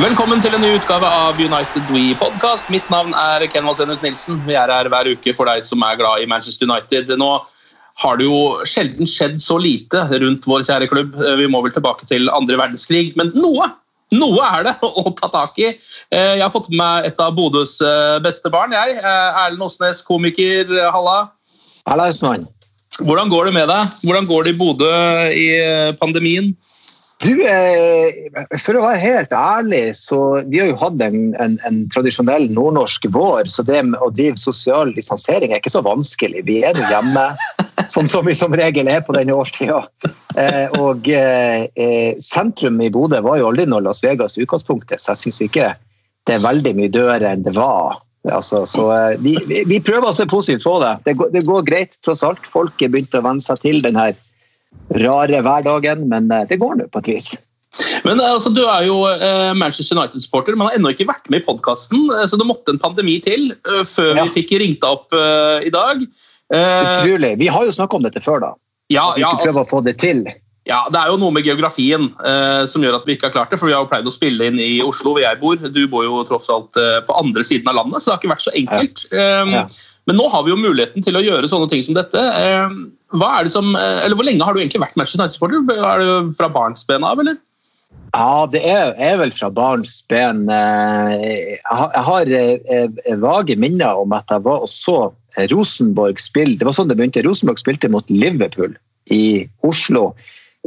[0.00, 2.70] Velkommen til en ny utgave av United We podcast.
[2.72, 4.38] Mitt navn er Ken Vasenius Nilsen.
[4.46, 7.10] Vi er her hver uke for deg som er glad i Manchester United.
[7.20, 7.28] Nå
[8.00, 11.18] har det jo sjelden skjedd så lite rundt vår kjære klubb.
[11.40, 13.68] Vi må vel tilbake til andre verdenskrig, men noe
[14.10, 15.68] noe er det å ta tak i.
[16.10, 18.72] Eh, Jeg har fått med meg et av Bodøs eh, beste barn.
[18.74, 18.96] jeg.
[18.98, 20.72] Eh, Erlend Åsnes, komiker.
[20.96, 21.28] Halla.
[21.86, 22.48] Hallaismann.
[22.98, 23.92] Hvordan går det med deg?
[24.02, 24.90] Hvordan går det i Bodø
[25.30, 26.50] i eh, pandemien?
[27.20, 28.30] Du, eh,
[28.62, 33.10] for å være helt ærlig, så vi har jo hatt en, en, en tradisjonell nordnorsk
[33.12, 36.46] vår, så det med å drive sosial distansering er ikke så vanskelig.
[36.48, 37.26] Vi er jo hjemme,
[37.92, 39.82] sånn som vi som regel er på denne årstida.
[40.40, 45.12] Eh, og eh, sentrum i Bodø var jo aldri noe Las Vegas i utgangspunktet, så
[45.12, 45.74] jeg syns ikke
[46.28, 48.00] det er veldig mye dører enn det var.
[48.32, 48.88] Altså, så
[49.20, 50.96] vi, vi, vi prøver å se positivt på det.
[51.04, 52.48] Det går, det går greit, tross alt.
[52.48, 54.16] Folk er begynt å venne seg til den her
[54.98, 57.30] rare hverdagen, men eh, det går nå på et vis.
[58.04, 61.42] Men eh, altså, Du er jo eh, Manchester United-supporter, men har ennå ikke vært med
[61.42, 62.10] i podkasten.
[62.26, 63.52] Så det måtte en pandemi til
[63.86, 64.26] før Ja.
[64.26, 66.02] vi fikk ringt deg opp uh, i dag.
[66.50, 67.36] Utrolig.
[67.38, 68.54] Vi har jo snakka om dette før, da.
[68.90, 70.24] ja, At vi ja, skulle prøve å få det til.
[70.70, 73.50] Ja, Det er jo noe med geografien eh, som gjør at vi ikke har klart
[73.52, 73.58] det.
[73.60, 75.58] For vi har jo pleid å spille inn i Oslo, hvor jeg bor.
[75.58, 78.34] Du bor jo tross alt eh, på andre siden av landet, så det har ikke
[78.36, 79.06] vært så enkelt.
[79.10, 79.64] Eh, Ja.
[80.08, 82.18] Men nå har vi jo muligheten til å gjøre sånne ting som dette.
[82.18, 82.72] Eh,
[83.20, 85.70] er det som, eh, eller Hvor lenge har du egentlig vært Manchester United-supporter?
[85.76, 87.38] Er du fra barnsben av, eller?
[88.14, 90.48] Ja, det er, er vel fra barnsben.
[90.50, 94.98] Eh, Jeg har, jeg har eh, vage minner om at jeg var og så
[95.50, 96.58] Rosenborg spille.
[96.58, 97.22] Det var sånn det begynte.
[97.26, 98.74] Rosenborg spilte mot Liverpool
[99.14, 100.10] i Oslo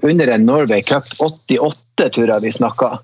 [0.02, 2.98] under en Norway Cup 88, tror jeg vi snakka.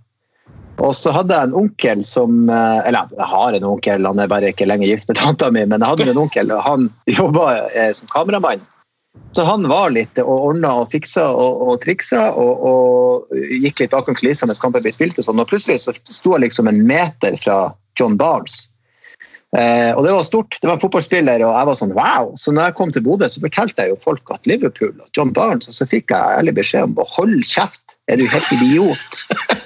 [0.80, 4.30] Og så hadde jeg en onkel som eh, Eller jeg har en onkel, han er
[4.32, 6.90] bare ikke lenger gift med tanta mi, men jeg hadde en onkel, og han
[7.20, 8.64] jobba eh, som kameramann.
[9.36, 13.94] Så han var litt og ordna og fiksa og, og triksa og, og gikk litt
[13.94, 15.20] bakom kulissene mens kampen ble spilt.
[15.20, 17.60] Og sånn, og plutselig så sto jeg liksom en meter fra
[18.00, 18.64] John Barnes.
[19.58, 20.58] Eh, og det var stort.
[20.62, 22.34] Det var en fotballspiller, og jeg var sånn wow.
[22.38, 25.34] Så når jeg kom til Bodø, så fortalte jeg jo folk at Liverpool og John
[25.34, 27.82] Barnes, og så fikk jeg ærlig beskjed om å holde kjeft.
[28.10, 29.20] Er du helt idiot?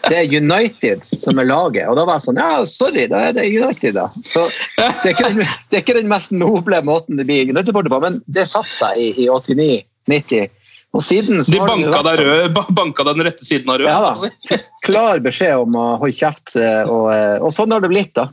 [0.10, 1.86] Det er United som er laget.
[1.88, 4.10] Og da var jeg sånn ja, sorry, da er det United, da.
[4.28, 4.44] Så
[4.76, 8.02] det er ikke den, det er ikke den mest noble måten det blir United-supporter på,
[8.04, 10.52] men det satte seg i, i 89-90.
[10.94, 12.20] Og siden så De har det sånn.
[12.20, 13.88] rød, banka den rette siden av rød?
[13.90, 14.60] Ja da.
[14.86, 18.28] Klar beskjed om å holde kjeft, eh, og, eh, og sånn har det blitt, da.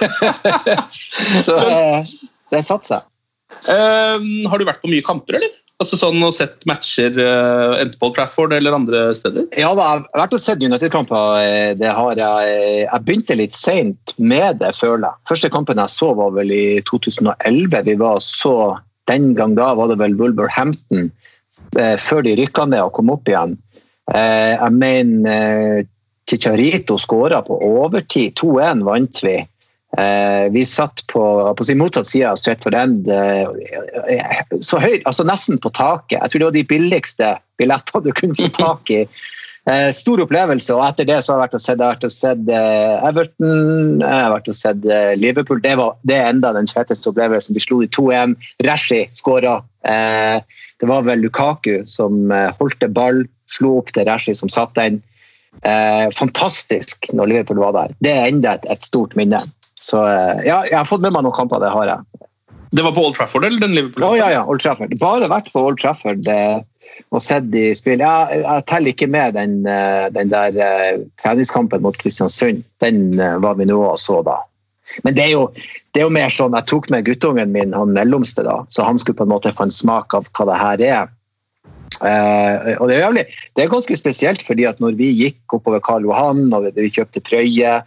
[1.46, 2.12] Så eh,
[2.52, 3.06] det satte seg.
[3.70, 5.50] Um, har du vært på mye kamper, eller?
[5.80, 9.46] Altså sånn og Sett matcher uh, enten på Old Trafford eller andre steder?
[9.56, 11.38] Ja, da, jeg har vært og sett United-kamper.
[11.40, 15.20] eh, Det har jeg Jeg begynte litt seint med det, føler jeg.
[15.30, 17.80] Første kampen jeg så, var vel i 2011.
[17.88, 18.54] Vi var så
[19.08, 21.08] Den gang da var det vel Wolverhampton,
[21.80, 23.56] eh, før de rykka ned og kom opp igjen.
[24.12, 25.32] Eh, Jeg mener
[25.80, 25.88] eh,
[26.28, 28.36] Chicharito skåra på overtid.
[28.38, 29.38] 2-1 vant vi.
[29.98, 31.22] Eh, vi satt på,
[31.58, 36.20] på sin motsatt side av Stretford End, eh, så høyt, altså nesten på taket.
[36.20, 39.02] Jeg tror det var de billigste billettene du kunne få tak i.
[39.68, 42.54] Eh, stor opplevelse, og etter det så har jeg vært og sett, vært og sett
[42.54, 45.60] eh, Everton, jeg har vært og sett eh, Liverpool.
[45.66, 47.58] Det, var, det er enda den feteste opplevelsen.
[47.58, 48.38] Vi slo de 2-1.
[48.66, 49.58] Rashi skåra.
[49.90, 50.40] Eh,
[50.80, 55.02] det var vel Lukaku som eh, holdte ball, slo opp til Rashi som satt den.
[55.66, 57.96] Eh, fantastisk når Liverpool var der.
[58.00, 59.42] Det er enda et, et stort minne.
[59.80, 62.26] Så eh, ja, jeg har fått med meg noen kamper, det har jeg.
[62.70, 64.04] Det var på Old Trafford, eller den Liverpool?
[64.06, 64.92] Oh, ja, ja, Old Trafford.
[65.00, 66.60] Bare vært på Old Trafford eh,
[67.10, 68.06] og sett de spille.
[68.06, 72.62] Jeg, jeg teller ikke med den, eh, den der eh, treningskampen mot Kristiansund.
[72.84, 74.38] Den eh, var vi nå og så da.
[75.06, 75.46] Men det er, jo,
[75.94, 78.98] det er jo mer sånn, jeg tok med guttungen min, han mellomste, da, så han
[78.98, 81.12] skulle på en måte få en smak av hva det her er.
[82.00, 83.24] Eh, og det er, jævlig,
[83.54, 87.22] det er ganske spesielt, fordi at når vi gikk oppover Karl Johan og vi kjøpte
[87.26, 87.80] trøye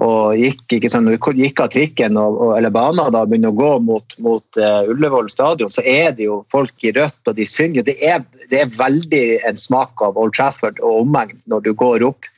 [0.00, 4.16] og gikk, vi gikk av trikken og, og, eller banen og begynner å gå mot,
[4.24, 7.84] mot uh, Ullevål stadion, så er det jo folk i rødt, og de synger.
[7.84, 12.06] Det er, det er veldig en smak av Old Trafford og omegn når du går
[12.08, 12.28] opp.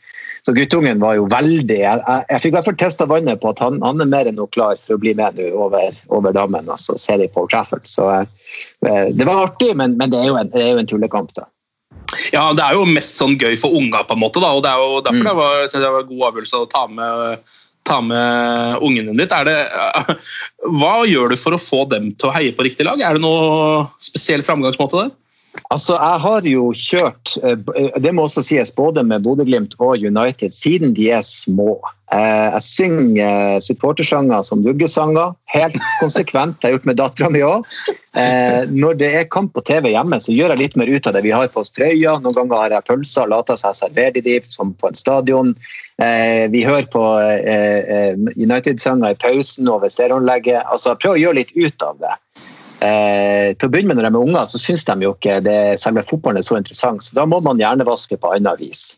[0.43, 3.53] Så guttungen var jo veldig Jeg, jeg, jeg fikk i hvert fall testa vannet på
[3.53, 6.67] at han, han, er mer enn klar for å bli med nå over, over dammen.
[6.67, 7.87] altså ser de på Old Trafford.
[7.87, 11.31] Så uh, det var artig, men, men det, er en, det, er jo en, tullekamp.
[11.38, 11.47] da.
[12.33, 14.43] Ja, det er jo mest sånn gøy for unga, på en måte.
[14.43, 15.29] Da, og Det er jo derfor mm.
[15.29, 17.55] det, var, det var god avgjørelse å ta med,
[17.89, 19.33] ta med ungen ditt.
[19.49, 19.56] Det,
[20.81, 23.00] hva gjør du for å få dem til å heie på riktig lag?
[23.00, 25.12] Er det noe spesiell framgangsmåte der?
[25.73, 27.57] Altså, Jeg har jo kjørt, eh,
[28.01, 31.77] det må også sies, både med Bodø-Glimt og United siden de er små.
[32.13, 36.57] Eh, jeg synger supportersanger som vuggesanger, helt konsekvent.
[36.57, 37.69] Det har jeg gjort med dattera mi òg.
[38.17, 41.17] Eh, når det er kamp på TV hjemme, så gjør jeg litt mer ut av
[41.17, 41.25] det.
[41.29, 44.73] Vi har på oss trøya, noen ganger har jeg pølser, later seg servere de som
[44.73, 45.55] på en stadion.
[46.03, 47.03] Vi hører på
[48.41, 50.65] United-sanger i pausen over stereoanlegget.
[50.65, 52.17] Altså, prøv å gjøre litt ut av det.
[52.82, 55.61] Eh, til å begynne med Når de er unger, så syns de jo ikke det,
[55.82, 57.05] selve fotballen er så interessant.
[57.05, 58.96] Så da må man hjernevaske på annet vis.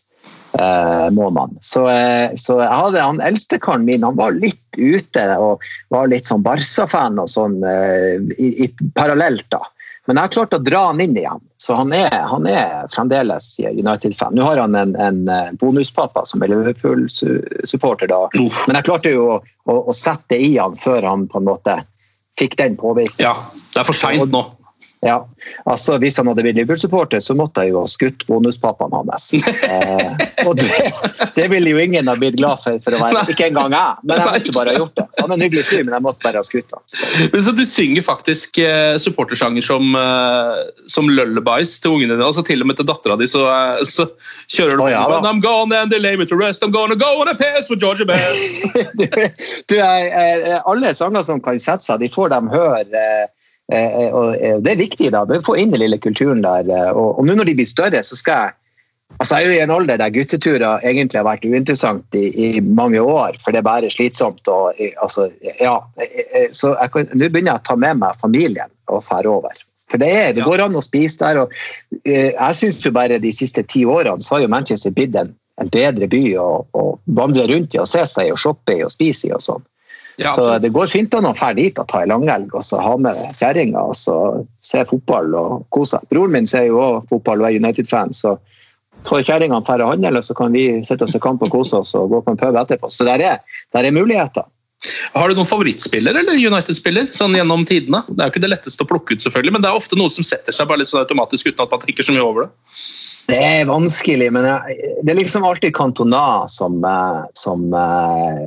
[0.55, 1.57] Eh, må man.
[1.61, 6.29] Så, eh, så jeg hadde han eldstekaren min han var litt ute og var litt
[6.31, 9.45] sånn Barca-fan og sånn eh, i, i, parallelt.
[9.51, 9.61] da.
[10.07, 11.41] Men jeg har klart å dra han inn igjen.
[11.59, 14.37] Så han er, han er fremdeles United-fan.
[14.37, 18.21] Nå har han en, en bonuspappa som er Liverpool-supporter, da.
[18.37, 21.79] Men jeg klarte jo å, å, å sette i han før han på en måte
[22.39, 23.19] fikk den påvist.
[23.19, 23.33] Ja,
[23.73, 24.43] det er for seint nå.
[25.05, 25.19] Ja,
[25.69, 29.27] altså Hvis han hadde blitt Liverpool-supporter, så måtte jeg jo ha skutt bonuspappaen hans.
[29.69, 30.89] eh, og det,
[31.35, 34.01] det, ville jo ingen ha blitt glad for, for å være, ikke engang jeg.
[34.01, 35.05] Men jeg måtte bare ha gjort det.
[35.19, 36.81] Han er en hyggelig fyr, men jeg måtte bare ha skutt ham.
[37.45, 42.25] Så du synger faktisk eh, supportersanger som, eh, som lullabies til ungene dine?
[42.25, 44.09] altså Til og med til dattera di så, eh, så,
[44.49, 47.21] kjører du oh, ja, I'm gone and they lay me to rest, I'm gonna go
[47.21, 48.65] on a pass with Georgia Best.
[48.97, 49.05] du,
[49.69, 53.25] du, alle sanger som kan sette seg, de får dem høre eh,
[53.73, 56.69] og eh, Det er viktig da, få inn den lille kulturen der.
[56.93, 58.61] Og, og nå når de blir større, så skal jeg
[59.19, 62.47] Altså, jeg er jo i en alder der gutteturer egentlig har vært uinteressant i, i
[62.59, 64.49] mange år, for det er bare slitsomt.
[64.49, 65.27] Og, altså,
[65.61, 65.75] ja,
[66.51, 69.61] så nå begynner jeg å ta med meg familien og dra over.
[69.93, 71.43] For det, er, det går an å spise der.
[71.43, 71.53] og
[72.09, 75.71] Jeg syns jo bare de siste ti årene så har jo Manchester blitt en, en
[75.71, 78.93] bedre by å, å vandre rundt i og se seg i og shoppe i og
[78.93, 79.63] spise i og sånn.
[80.17, 82.79] Ja, så det går fint an å dra dit og ta ei langhelg og så
[82.79, 84.17] ha med kjerringa og så
[84.63, 86.07] se fotball og kose seg.
[86.11, 88.37] Broren min ser jo òg fotball og er United-fan, så
[89.05, 91.95] får kjerringa dra og handle, så kan vi sitte og se kamp og kose oss
[91.99, 92.91] og gå på en pub etterpå.
[92.91, 94.47] Så der er, der er muligheter.
[95.15, 98.03] Har du noen favorittspiller eller United-spiller sånn gjennom tidene?
[98.09, 100.13] Det er jo ikke det letteste å plukke ut, selvfølgelig, men det er ofte noe
[100.13, 102.75] som setter seg bare litt sånn automatisk uten at man tenker så mye over det.
[103.25, 108.43] Det er vanskelig, men det er liksom alltid Cantona som, eh, som eh,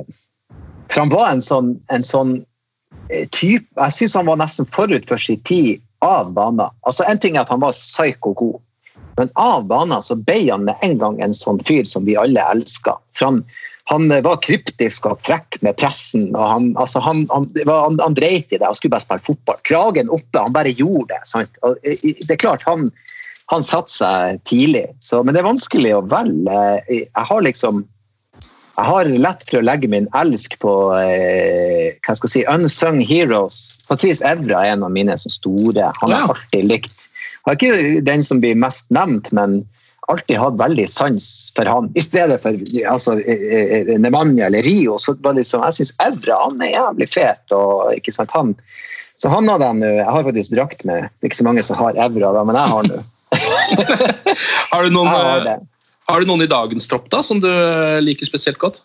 [0.89, 2.39] for han var en sånn, en sånn
[3.09, 6.71] eh, type Jeg syns han var nesten forut for sin tid av banen.
[6.87, 8.59] Altså, en ting er at han var psyko god,
[9.19, 12.43] men av banen så ble han med en gang en sånn fyr som vi alle
[12.53, 12.95] elska.
[13.19, 13.41] Han,
[13.91, 16.29] han, var kryptisk og frekk med pressen.
[16.37, 19.59] og Han, altså han, han, dreit i det, han skulle bare spille fotball.
[19.67, 21.21] Kragen oppe, han bare gjorde det.
[21.27, 21.59] Sant?
[21.67, 22.87] Og det er klart, han,
[23.51, 26.59] han satte seg tidlig, så, men det er vanskelig å velge.
[26.87, 27.83] Jeg har liksom
[28.79, 33.01] jeg har lett for å legge min elsk på eh, hva skal jeg si, unsung
[33.03, 33.57] heroes.
[33.89, 35.89] Patrice Evra er en av mine som store.
[35.99, 37.09] Han er alltid likt.
[37.43, 39.61] Han er ikke den som blir mest nevnt, men
[40.09, 41.89] alltid hatt veldig sans for han.
[41.99, 42.55] I stedet for
[42.87, 44.95] altså, eh, eh, Nemanja eller Rio.
[44.97, 47.43] så var det liksom, Jeg syns Evra han er jævlig fet.
[47.51, 48.55] og ikke sant, han
[49.19, 49.87] så han hadde jeg nå.
[49.97, 51.09] Jeg har faktisk drakt med.
[51.19, 53.01] Det er ikke så mange som har Evra, da, men jeg har nå.
[54.71, 55.49] har du noen har
[56.09, 57.49] har du noen i dagens tropp da, som du
[58.03, 58.81] liker spesielt godt?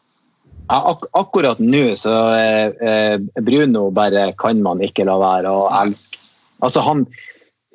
[0.68, 5.66] Ja, ak akkurat nå så eh, eh, Bruno bare kan man ikke la være å
[5.82, 6.20] elske.
[6.64, 7.02] Altså han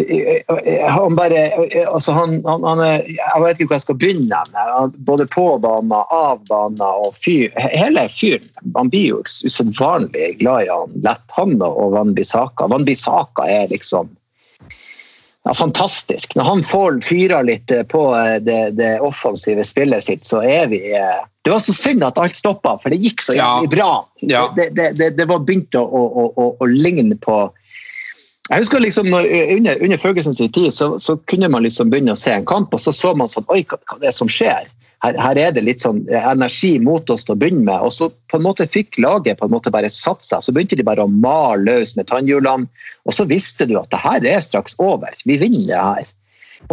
[0.01, 1.43] eh, eh, han bare
[1.83, 4.41] altså han, han, han, Jeg vet ikke hvor jeg skal begynne.
[4.55, 4.97] Med.
[5.05, 7.53] Både på banen, av banen og fyr.
[7.61, 8.49] Hele fyren.
[8.73, 11.25] Han blir jo usedvanlig glad i han lett.
[11.37, 12.71] Han og Van Bissaka.
[12.73, 14.09] Van Bissaka er liksom
[15.45, 16.35] ja, fantastisk.
[16.35, 20.67] Når han får fyra litt eh, på eh, det, det, offensive spillet sitt, så er
[20.71, 23.93] vi eh, Det var så synd at alt stoppa, for det gikk så jævlig bra.
[24.19, 24.49] Ja.
[24.55, 27.47] Det, det, det, var begynt å, å, å, å, ligne på
[28.49, 32.19] jeg husker liksom når, Under, under Fergusons tid så, så, kunne man liksom begynne å
[32.19, 34.65] se en kamp, og så så man sånn Oi, hva, hva er det som skjer?
[35.03, 37.87] Her, her, er det litt sånn energi mot oss til å begynne med.
[37.87, 40.43] Og så på en måte fikk laget på en måte bare satt seg.
[40.43, 42.67] Så begynte de bare å male løs med tannhjulene.
[43.07, 45.13] Og så visste du at det her er straks over.
[45.29, 46.15] Vi vinner det her.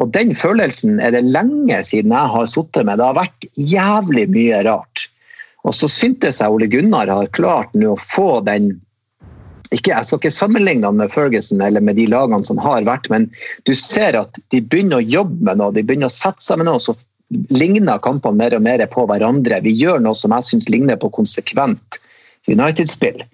[0.03, 2.99] Og den følelsen er det lenge siden jeg har sittet med.
[2.99, 5.07] Det har vært jævlig mye rart.
[5.67, 8.75] Og så syntes jeg Ole Gunnar har klart nå å få den
[9.75, 13.09] ikke, Jeg skal ikke sammenligne han med Ferguson eller med de lagene som har vært,
[13.11, 13.27] men
[13.67, 16.69] du ser at de begynner å jobbe med noe, de begynner å sette seg med
[16.71, 16.79] noe.
[16.79, 16.95] så
[17.31, 19.63] ligner kampene mer og mer på hverandre.
[19.65, 21.99] Vi gjør noe som jeg syns ligner på konsekvent
[22.47, 23.25] United-spill.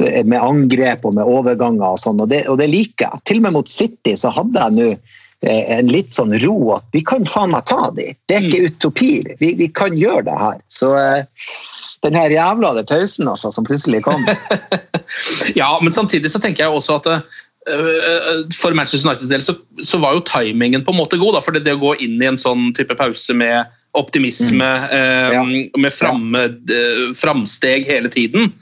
[0.00, 3.24] Med angrep og med overganger og sånn, og, og, det liker jeg.
[3.26, 6.86] Til og med mot City så hadde jeg nå eh, en litt sånn ro at
[6.94, 8.12] vi kan faen meg ta de.
[8.28, 9.26] Det er ikke utopier.
[9.26, 9.38] utopi.
[9.42, 10.62] Vi, vi kan gjøre det her.
[10.70, 11.50] Så eh,
[12.06, 14.22] den her jævla pausen altså, som plutselig kom.
[15.60, 17.40] ja, men samtidig så tenker jeg også at Eh,
[18.56, 21.36] for Manchester Uniteds del så, så, var jo timingen på en måte god.
[21.36, 24.94] Da, for det å gå inn i en sånn type pause med optimisme, mm.
[24.96, 25.42] eh, ja.
[25.76, 28.54] med framme, eh, framsteg hele tiden,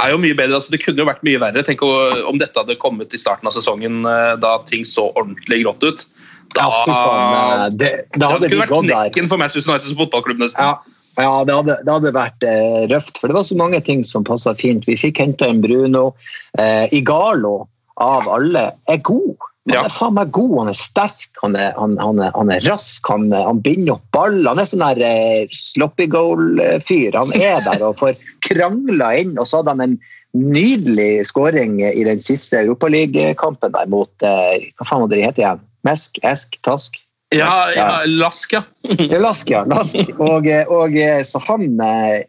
[0.00, 0.58] er jo mye bedre.
[0.58, 1.64] Altså, det kunne jo vært mye verre.
[1.64, 5.86] Tenk om dette hadde kommet i starten av sesongen eh, da ting så ordentlig grått
[5.86, 6.06] ut.
[6.52, 10.42] Da, ja, det, det, hadde det kunne vært knekken for Manchester United som fotballklubb.
[10.44, 10.68] nesten.
[10.68, 10.98] Ja.
[11.20, 14.24] Ja, det hadde, det hadde vært eh, røft, for det var så mange ting som
[14.24, 14.86] passa fint.
[14.88, 16.14] Vi fikk henta en Bruno.
[16.56, 17.66] Eh, Igalo
[18.00, 19.48] av alle er god.
[19.70, 22.64] Han er faen meg god, han er sterk, han er, han, han er, han er
[22.66, 24.40] rask, han, han, binder opp ball.
[24.48, 27.14] Han er sånn der eh, sloppy goal-fyr.
[27.14, 28.18] Han er der og får
[28.48, 29.36] krangla inn.
[29.38, 29.96] Og så hadde han en
[30.32, 35.42] nydelig skåring i den siste Europaligakampen der mot eh, Hva faen var det de het
[35.44, 35.64] igjen?
[35.86, 36.18] Mesk?
[36.26, 36.58] Esk?
[36.66, 36.98] Task?
[37.32, 38.62] Ja, ja, Lask, ja.
[39.24, 39.64] Lask, ja.
[39.68, 40.12] Lask.
[40.18, 40.96] Og, og
[41.26, 42.22] så han eh,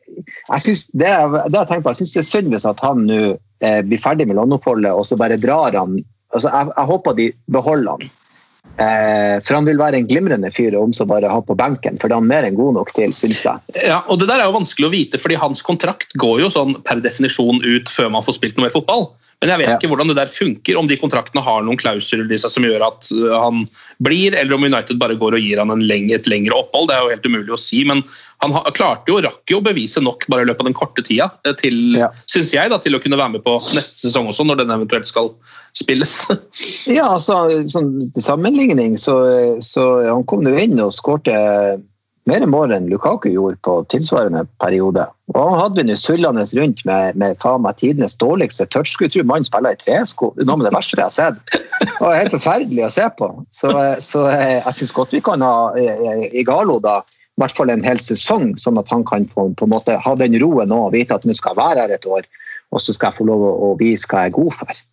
[0.50, 3.05] Jeg synes det, det jeg tenker på, jeg syns det er synd hvis at han
[3.10, 3.22] nå
[3.63, 6.00] eh, blir ferdig med landoppholdet, og så bare drar han
[6.33, 8.12] altså jeg, jeg håper de beholder han.
[8.81, 12.10] Eh, for han vil være en glimrende fyr om så bare ha på benken, for
[12.10, 13.75] det er han mer enn god nok til, syns jeg.
[13.86, 16.79] Ja, og Det der er jo vanskelig å vite, fordi hans kontrakt går jo sånn
[16.88, 19.12] per definisjon ut før man får spilt noe mer fotball.
[19.43, 19.75] Men jeg vet ja.
[19.75, 22.85] ikke hvordan det der funker, om de kontraktene har noen klausuler i seg som gjør
[22.88, 23.65] at uh, han
[24.03, 26.88] blir, eller om United bare går og gir han lenge, et lengre opphold.
[26.88, 28.05] Det er jo helt umulig å si, men
[28.45, 31.03] han ha, klarte jo, rakk jo å bevise nok bare i løpet av den korte
[31.03, 32.07] tida eh, til, ja.
[32.31, 35.12] synes jeg, da, til å kunne være med på neste sesong også, når den eventuelt
[35.12, 35.33] skal
[35.75, 36.21] spilles.
[36.97, 39.17] ja, altså, sånn, til sammenligning så,
[39.59, 41.35] så han kom jo inn og skårte
[42.29, 45.05] mer mål enn Lukaku gjorde på tilsvarende periode.
[45.33, 48.93] Og han hadde vi nå sullende rundt med, med faen meg tidenes dårligste touch.
[48.93, 50.31] Skulle tro mannen spiller i tresko.
[50.43, 51.57] Noe med det verste jeg har sett.
[51.81, 53.29] Det var helt forferdelig å se på.
[53.55, 57.01] Så, så eh, jeg syns godt vi kan ha eh, Igalo da,
[57.33, 60.15] i hvert fall en hel sesong, sånn at han kan få, på en måte ha
[60.19, 62.27] den roen og vite at nå skal jeg være her et år,
[62.73, 64.83] og så skal jeg få lov å vise hva jeg er god for.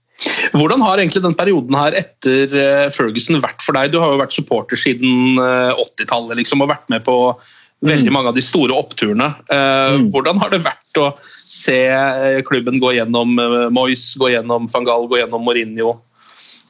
[0.52, 3.92] Hvordan har egentlig den perioden her etter eh, Ferguson vært for deg?
[3.92, 7.16] Du har jo vært supporter siden 80-tallet eh, liksom, og vært med på
[7.86, 8.12] veldig mm.
[8.12, 9.30] mange av de store oppturene.
[9.48, 10.10] Eh, mm.
[10.12, 11.80] Hvordan har det vært å se
[12.48, 13.38] klubben gå gjennom
[13.72, 15.94] Moyes, gå gjennom van Gaal, gå gjennom Mourinho,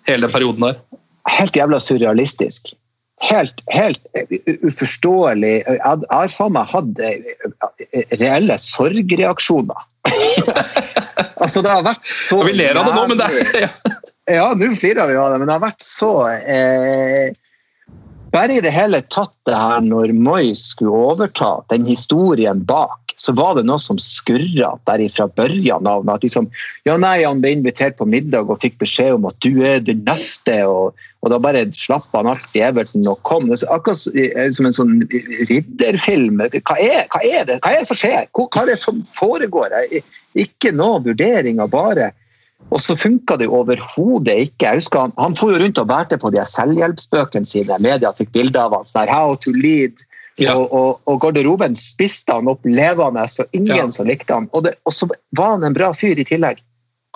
[0.09, 0.79] hele perioden der?
[1.31, 2.75] Helt jævla surrealistisk.
[3.21, 4.01] Helt, helt
[4.65, 5.53] uforståelig.
[5.67, 7.03] Jeg har faen meg hatt
[8.21, 9.87] reelle sorgreaksjoner.
[11.43, 13.71] altså, det har vært så Vi ler av det nå, men det er ja.
[14.39, 17.37] ja, nå flirer vi av det, men det har vært så eh,
[18.31, 23.35] Bare i det hele tatt det her når Moi skulle overta den historien bak, så
[23.37, 26.07] var det noe som skurra der fra børjan av.
[26.09, 26.47] At liksom,
[26.89, 30.05] ja nei, han ble invitert på middag og fikk beskjed om at du er den
[30.07, 30.61] neste.
[30.65, 33.51] og, og da bare slapp han alt i Everton og kom.
[33.51, 34.97] Det er akkurat som en sånn
[35.51, 36.41] ridderfilm.
[36.41, 38.31] Hva er, hva er, det Hva er det som skjer?
[38.33, 39.75] Hva er det som foregår?
[40.39, 42.13] Ikke noe vurderinger, bare
[42.71, 44.67] og så funka det overhodet ikke.
[44.67, 47.79] Jeg husker Han, han for jo rundt og bærte på de selvhjelpsbøkene sine.
[47.83, 50.05] Media fikk bilder av han, sånn How to lead.
[50.41, 50.55] Ja.
[50.55, 53.89] Og, og, og, garderoben spiste han opp levende, så ingen ja.
[53.93, 54.47] som likte han.
[54.55, 56.63] Og, det, og, så var han en bra fyr i tillegg.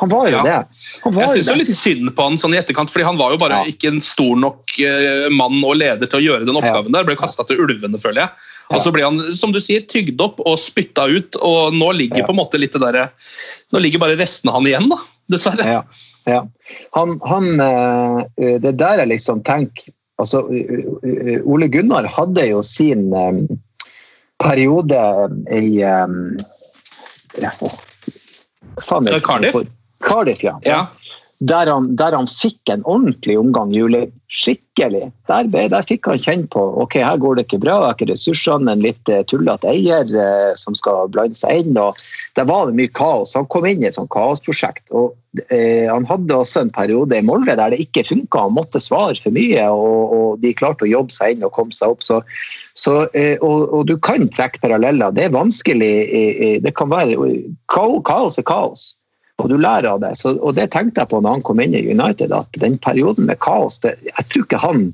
[0.02, 0.42] Han var jo ja.
[0.42, 0.56] det.
[1.04, 3.60] Var jeg syns litt synd på han sånn i etterkant, fordi han var jo bare
[3.70, 7.06] ikke en stor nok uh, mann og leder til å gjøre den oppgaven der.
[7.06, 8.50] Ble kasta til ulvene, føler jeg.
[8.74, 12.24] Og så ble han som du sier, tygd opp og spytta ut, og nå ligger
[12.26, 13.10] på en måte litt det der,
[13.74, 15.68] Nå ligger bare restene av han igjen, da dessverre.
[15.68, 15.84] Ja,
[16.24, 16.48] ja.
[16.90, 20.44] Han, han, eh, det der jeg liksom tenker altså,
[21.44, 23.44] Ole Gunnar hadde jo sin um,
[24.42, 25.00] periode
[25.52, 26.36] i um,
[27.40, 27.52] ja,
[28.84, 29.64] faen, Cardiff?
[30.04, 30.58] Cardiff, ja.
[30.62, 30.86] ja.
[31.38, 34.04] der han, der han fikk en ordentlig omgang Juli.
[34.34, 35.08] Skikkelig.
[35.30, 38.08] Der, der, fikk han kjenne på ok, her går det ikke bra, jeg har ikke
[38.10, 41.78] ressursene, en litt uh, tullete eier eh, som skal blande seg inn.
[41.78, 42.00] og
[42.38, 43.36] Der var det mye kaos.
[43.38, 44.88] Han kom inn i et sånt kaosprosjekt.
[44.90, 45.14] og
[45.50, 49.16] eh, Han hadde også en periode i Molde der det ikke funka, han måtte svare
[49.20, 49.68] for mye.
[49.70, 52.02] Og, og, de klarte å jobbe seg inn og komme seg opp.
[52.02, 52.18] Så,
[52.74, 53.04] så,
[53.38, 55.14] og, og, du kan trekke paralleller.
[55.14, 55.94] Det er vanskelig.
[56.64, 57.32] Det kan være
[57.70, 58.92] Kaos er kaos
[59.42, 60.14] og du lærer av det.
[60.20, 63.26] Så, og det tenkte jeg på når han kom inn i United, at den perioden
[63.30, 64.86] med kaos det, Jeg tror ikke han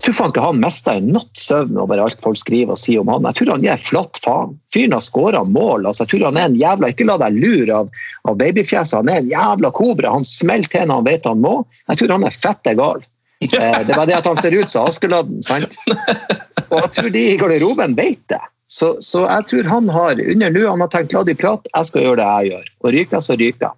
[0.00, 3.10] jeg tror ikke han mista en natts søvn over alt folk skriver og sier om
[3.12, 3.26] han.
[3.28, 4.54] Jeg tror han gir flatt faen.
[4.72, 5.84] Fyren har skåra mål.
[5.90, 7.90] altså Jeg tror han er en jævla Ikke la deg lure av,
[8.24, 8.96] av babyfjeset.
[8.96, 10.14] Han er en jævla kobra.
[10.16, 11.52] Han smelter til når han vet han må.
[11.92, 13.04] Jeg tror han er fette gal.
[13.44, 13.60] Det
[13.90, 15.44] det var det at han ser ut som Askeladden.
[15.44, 15.76] sant?
[16.70, 18.40] Og jeg tror de i garderoben vet det.
[18.70, 21.88] Så, så, jeg tror han har under nå, han har tenkt la de prate, jeg
[21.88, 22.72] skal gjøre det jeg gjør.
[22.84, 23.76] Og ryker jeg, så ryker jeg.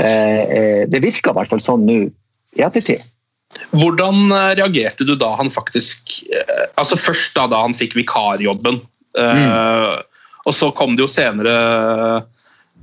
[0.00, 1.98] Eh, eh, det virker i hvert fall sånn nå
[2.56, 3.04] i ettertid.
[3.74, 8.78] Hvordan eh, reagerte du da han faktisk eh, Altså først da, da han fikk vikarjobben,
[9.18, 9.40] mm.
[9.42, 11.54] eh, og så kom det jo senere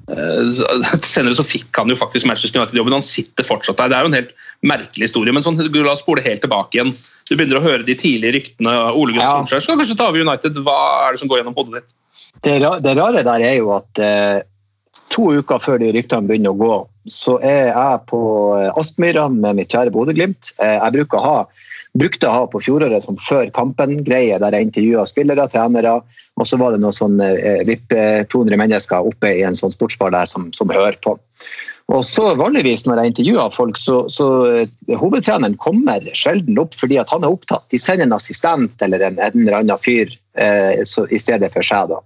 [1.04, 2.96] senere så fikk han jo faktisk Manchester United-jobben.
[2.96, 3.92] Han sitter fortsatt der.
[3.92, 4.34] Det er jo en helt
[4.66, 5.36] merkelig historie.
[5.36, 6.94] Men sånn, la oss spole helt tilbake igjen.
[7.28, 8.76] Du begynner å høre de tidlige ryktene.
[8.96, 9.40] Ole Gunnar ja.
[9.42, 10.62] Solskjær skal kanskje ta over United.
[10.64, 11.98] Hva er det som går gjennom hodet ditt?
[12.46, 14.46] Det, det rare der er jo at eh,
[15.12, 16.76] to uker før de ryktene begynner å gå,
[17.12, 18.22] så er jeg på
[18.60, 20.54] eh, Aspmyra med mitt kjære Bodø-Glimt.
[20.62, 21.40] Eh, jeg bruker å ha
[21.98, 26.00] brukte å ha på fjoråret som før kampen-greie, der jeg intervjua spillere, trenere.
[26.38, 27.96] Og så var det noen sånn eh, VIP
[28.34, 31.18] 200 mennesker oppe i en sånn sportsbar der som, som hører på.
[31.88, 34.26] Og så vanligvis når jeg intervjuer folk, så, så
[34.60, 37.64] uh, hovedtreneren kommer sjelden opp fordi at han er opptatt.
[37.72, 41.64] De sender en assistent eller en, en eller annen fyr eh, så, i stedet for
[41.64, 41.94] seg.
[41.94, 42.02] da.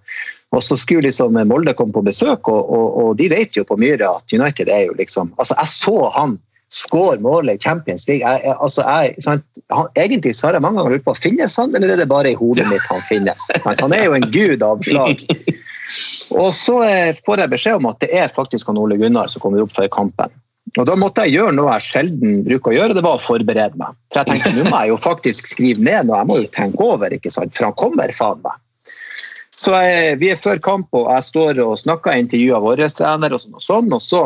[0.54, 3.80] Og så skulle liksom Molde komme på besøk, og, og, og de vet jo på
[3.80, 6.38] Myhre at United er jo liksom Altså, jeg så han
[6.72, 8.24] skåre målet i Champions League.
[8.24, 11.94] Jeg, jeg, altså jeg, han, egentlig har jeg mange ganger lurt på finnes han, eller
[11.94, 13.50] er det bare i hodet mitt han finnes.
[13.68, 15.26] Han er jo en gud av slag.
[16.40, 19.44] Og så eh, får jeg beskjed om at det er faktisk han Ole Gunnar som
[19.44, 20.32] kommer opp før kampen.
[20.80, 23.80] Og Da måtte jeg gjøre noe jeg sjelden bruker å gjøre, det var å forberede
[23.80, 23.98] meg.
[24.14, 26.86] For jeg tenkte nå må jeg jo faktisk skrive ned noe, jeg må jo tenke
[26.86, 27.52] over, ikke sant?
[27.58, 28.62] for han kommer faen meg.
[29.62, 33.44] Så jeg, Vi er før kamp, og jeg står og snakker, intervjuer vår trener, og
[33.44, 34.24] sånn, og sånn, og så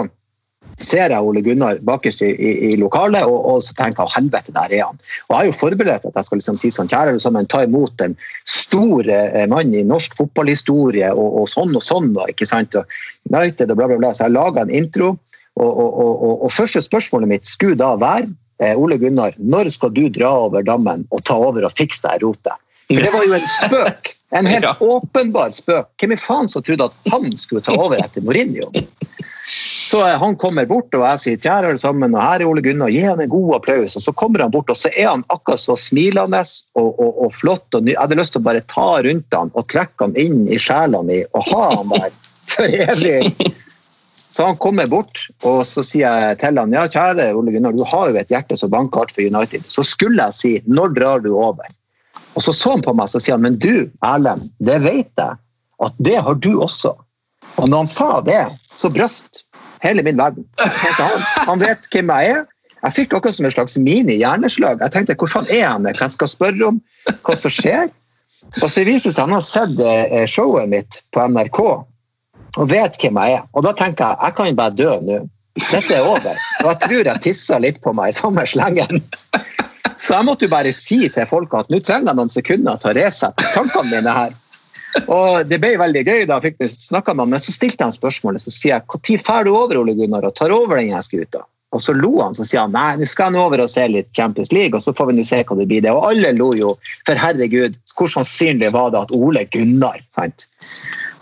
[0.82, 4.54] ser jeg Ole Gunnar bakerst i, i, i lokalet, og, og, så tenker jeg helvete,
[4.56, 5.00] der er han.
[5.28, 8.04] Og Jeg har jo forberedt at jeg skal liksom si sånn, kjære sammen, ta imot
[8.06, 8.18] en
[8.50, 12.12] stor eh, mann i norsk fotballhistorie, og, og sånn og sånn.
[12.18, 12.76] Da, ikke sant?
[12.76, 14.14] Og United og bla, bla, bla.
[14.16, 15.16] Så jeg laga en intro,
[15.56, 18.28] og, og, første spørsmålet mitt skulle da være
[18.60, 22.20] eh, Ole Gunnar, når skal du dra over dammen og ta over og fikse det
[22.26, 22.60] rotet?
[22.92, 24.12] For det var jo en spøk.
[24.36, 24.76] En helt ja.
[24.84, 25.88] åpenbar spøk.
[26.02, 28.70] Hvem i faen som trodde at han skulle ta over etter Mourinho?
[29.86, 32.90] Så han kommer bort, og jeg sier kjære alle sammen, og her er Ole Gunnar,
[32.90, 33.94] gi han en god applaus.
[34.00, 36.40] Og så kommer han bort, og så er han akkurat så smilende
[36.74, 37.68] og, og, og flott.
[37.78, 40.58] og Jeg hadde lyst til å bare ta rundt han og trekke han inn i
[40.58, 42.18] sjela mi og ha han der
[42.50, 43.54] for evig.
[44.16, 47.86] Så han kommer bort, og så sier jeg til han, ja kjære Ole Gunnar, du
[47.86, 49.70] har jo et hjerte som banker hardt for United.
[49.70, 51.70] Så skulle jeg si når drar du over?
[52.34, 55.38] Og så så han på meg så sier han, men du Erlend, det vet jeg
[55.86, 56.98] at det har du også.
[57.62, 58.42] Og når han sa det,
[58.74, 59.45] så brøst
[59.86, 60.46] hele min verden.
[60.60, 62.44] Han, han, vet hvem jeg er.
[62.86, 64.82] Jeg fikk akkurat som et slags mini-hjerneslag.
[64.84, 65.88] Jeg tenkte hvor faen er han?
[65.88, 66.82] Hva jeg skal spørre om?
[67.26, 67.90] Hva som skjer?
[68.62, 71.62] Og så viser det seg at han har sett eh, showet mitt på NRK
[72.56, 73.48] og vet hvem jeg er.
[73.58, 75.24] Og da tenker jeg jeg kan bare dø nå.
[75.56, 76.40] Dette er over.
[76.64, 79.04] Og jeg tror jeg tissa litt på meg i samme slengen.
[79.96, 82.92] Så jeg måtte jo bare si til folk at nå trenger jeg noen sekunder til
[82.92, 84.34] å resette tankene mine her.
[85.08, 87.96] Og Det ble veldig gøy, da fikk vi snakka med ham, men så stilte han
[87.96, 88.46] spørsmålet.
[88.46, 91.44] Så sier jeg når drar du over Ole Gunnar, og tar over den skuta?
[91.76, 94.08] Og så lo han så sier han nei, nå skal han over og se litt
[94.16, 95.84] Champions League, og så får vi nå se hva det blir.
[95.84, 95.92] det.
[95.92, 96.76] Og alle lo jo,
[97.08, 100.48] for herregud, hvor sannsynlig var det at Ole Gunnar sant?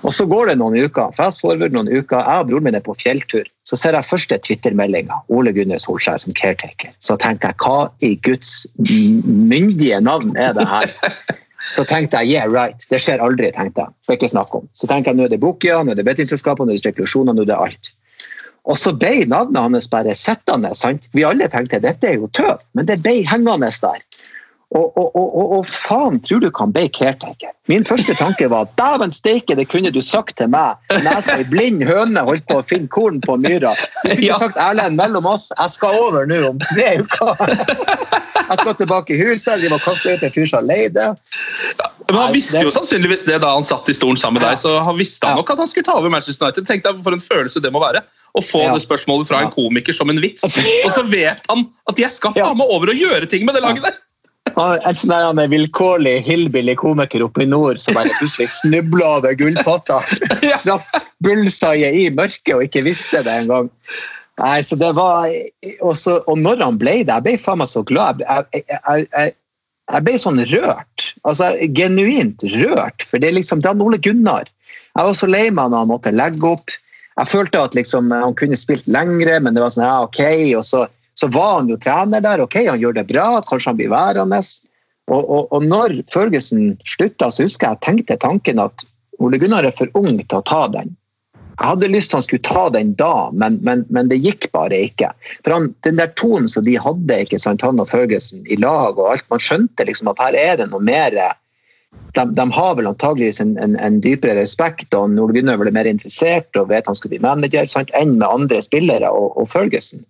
[0.04, 2.84] Og så går det noen uker, fast forward noen uker, jeg og broren min er
[2.86, 3.48] på fjelltur.
[3.64, 6.92] Så ser jeg første Twitter-meldinga, Ole Gunnar Solskjær som caretaker.
[7.00, 10.92] Så tenker jeg, hva i Guds myndige navn er det her?
[11.63, 13.52] Så tenkte jeg yeah, right, det skjer aldri.
[13.56, 13.95] tenkte jeg.
[14.04, 14.67] Det er ikke snakk om.
[14.76, 17.36] Så tenkte jeg nå er det Bukia, nå er det bettingselskaper, nå er det spekulasjoner,
[17.36, 17.91] nå er det alt.
[18.63, 20.71] Og så ble navnet hans bare sittende.
[20.76, 21.08] sant?
[21.12, 24.04] Vi alle tenkte dette er jo tøv, men det ble hengende der.
[24.74, 27.52] Og, og, og, og, faen tror du kan bli caretaker?
[27.70, 31.50] Min første tanke var dæven steike, det kunne du sagt til meg når jeg i
[31.52, 33.72] blind høne holdt på å finne korn på myra.
[34.02, 34.40] Du kunne ja.
[34.42, 37.46] sagt Erlend, mellom oss, jeg skal over nå om tre uker.
[38.44, 41.06] Jeg skal tilbake i huset, de må kaste ut en fyr som leide.
[41.14, 44.60] Ja, men Han visste jo sannsynligvis det da han satt i stolen sammen med deg,
[44.60, 46.68] så han visste han nok at han skulle ta over Manchester United.
[46.68, 48.04] Tenk deg for en følelse det må være.
[48.34, 50.44] å få det spørsmålet fra en komiker som en vits.
[50.86, 53.56] Og så vet han at jeg skal ha faen meg over og gjøre ting med
[53.56, 54.02] det laget der!
[54.60, 60.02] Er En sånn vilkårlig hillbilly komiker oppe i nord som bare plutselig snubla over gullpotta.
[60.66, 60.89] Traff
[61.26, 63.72] bullsaie i mørket og ikke visste det engang.
[64.42, 67.70] Nei, så det var og, så, og når han ble det, jeg ble faen meg
[67.70, 68.22] så glad.
[68.26, 69.34] Jeg, jeg, jeg,
[69.92, 71.10] jeg, ble sånn rørt.
[71.26, 73.06] Altså genuint rørt.
[73.10, 74.50] For det er liksom det er Ole Gunnar.
[74.94, 76.74] Jeg var så lei meg når han måtte legge opp.
[77.13, 80.22] Jeg følte at liksom, han kunne spilt lengre, men det var sånn ja, ok.
[80.58, 80.88] Og så,
[81.19, 82.43] så var han jo trener der.
[82.43, 84.41] Ok, han gjør det bra, kanskje han blir værende.
[85.12, 88.86] Og, og, og når Førgesen slutta, så husker jeg jeg tenkte tanken at
[89.23, 90.95] Ole Gunnar er for ung til å ta den.
[91.54, 94.80] Jeg hadde lyst til han skulle ta den da, men, men, men det gikk bare
[94.88, 95.12] ikke.
[95.45, 98.97] For han, Den der tonen som de hadde, ikke sant, han og Førgesen i lag
[98.97, 102.89] og alt, man skjønte liksom at her er det noe mer de, de har vel
[102.89, 106.97] antageligvis en, en, en dypere respekt, og Ole Gunnar ble mer interessert og vet han
[106.97, 110.02] skulle bli manager, sant, enn med andre spillere og, og Ferguson.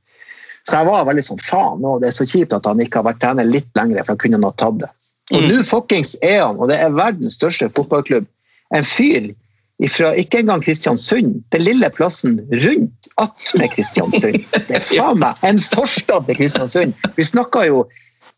[0.70, 3.10] Så jeg var veldig sånn faen, nå, det er så kjipt at han ikke har
[3.10, 4.92] vært trener litt lenger, for han kunne ha tatt det.
[5.34, 8.28] Og nå fuckings er han, og det er verdens største fotballklubb,
[8.76, 9.32] en fyr
[9.92, 14.40] fra ikke engang Kristiansund, den lille plassen rundt attmed Kristiansund.
[14.54, 16.96] Det er faen meg en forstad til Kristiansund.
[17.18, 17.84] Vi snakker jo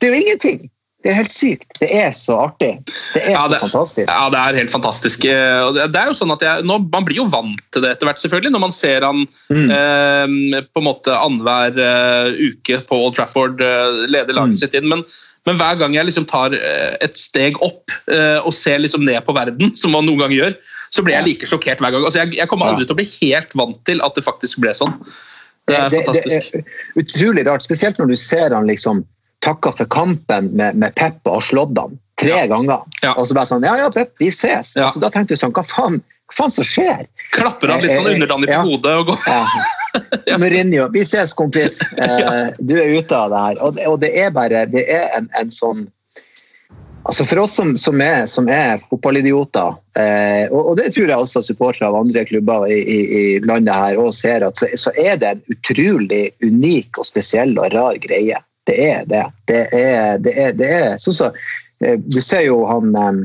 [0.02, 0.66] Det er jo ingenting.
[1.06, 1.68] Det er helt sykt.
[1.78, 2.72] Det er så artig.
[3.14, 4.08] Det er Ja, så fantastisk.
[4.10, 5.26] Ja, det er helt fantastisk.
[5.30, 7.84] Eh, og det det er jo sånn at jeg, nå, Man blir jo vant til
[7.86, 9.22] det etter hvert, selvfølgelig, når man ser han
[9.54, 9.70] Mm.
[9.76, 14.62] eh, på en måte annenhver eh, uke på Old Trafford eh, lede laget Mm.
[14.64, 14.90] sitt inn.
[14.90, 15.06] Men,
[15.46, 19.22] men hver gang jeg liksom tar eh, et steg opp eh, og ser liksom ned
[19.30, 20.56] på verden, som man noen ganger gjør,
[20.90, 22.02] så blir jeg like sjokkert hver gang.
[22.04, 24.74] Altså, jeg, jeg kommer aldri til å bli helt vant til at det faktisk ble
[24.74, 24.98] sånn.
[25.70, 26.50] Det er fantastisk.
[26.52, 29.06] Det er utrolig rart, spesielt når du ser han liksom
[29.44, 32.86] takka for kampen med, med Pep og har slått ham tre ganger.
[33.04, 33.14] Ja.
[33.20, 34.76] Og så bare sånn Ja, ja, Pep, vi ses.
[34.78, 34.88] Ja.
[34.88, 36.00] Altså, da tenkte du sånn Hva faen,
[36.32, 37.04] hva faen som skjer?
[37.36, 38.62] Klapper han litt sånn underdanig på Ja.
[38.64, 39.42] hodet og går Ja.
[40.42, 41.82] Mourinho, vi ses, kompis.
[42.06, 43.60] Eh, du er ute av det her.
[43.64, 45.86] Og det, og det er bare Det er en, en sånn
[47.06, 51.22] Altså For oss som, som, er, som er fotballidioter, eh, og, og det tror jeg
[51.22, 54.90] også supportere av andre klubber i, i, i landet her også ser, at så, så
[54.98, 58.40] er det en utrolig unik og spesiell og rar greie.
[58.66, 59.24] Det er det.
[59.50, 61.40] Det er, det er, det er sånn som
[61.86, 63.24] eh, Du ser jo han eh,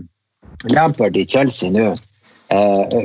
[0.75, 1.91] Lampard i Chelsea nå.
[2.51, 2.97] Eh,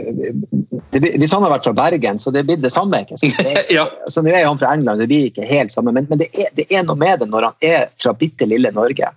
[0.92, 3.04] hvis han har vært fra Bergen, så det blir det samme.
[3.78, 3.86] Ja.
[4.10, 6.50] så Nå er han fra England, det blir ikke helt samme, men, men det, er,
[6.58, 9.12] det er noe med det når han er fra bitte lille Norge.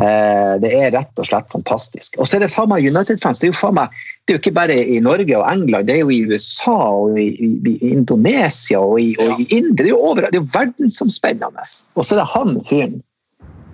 [0.00, 2.16] Eh, det er rett og slett fantastisk.
[2.16, 3.42] Og så er det faen meg United-fans.
[3.42, 3.92] Det er jo faen meg,
[4.24, 7.18] det er jo ikke bare i Norge og England, det er jo i USA og
[7.20, 9.82] i, i, i Indonesia og i, og i India.
[9.82, 10.32] Det er jo overalt.
[10.32, 11.66] Det er jo verdensomspennende.
[11.96, 13.00] Og så er det han fyren.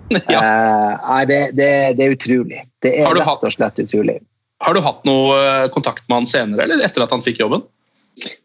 [0.09, 0.39] Ja.
[0.41, 2.63] Eh, nei, det, det, det er utrolig.
[2.81, 4.15] Det er rett og slett utrolig.
[4.65, 7.61] Har du hatt noe eh, kontakt med han senere, eller etter at han fikk jobben?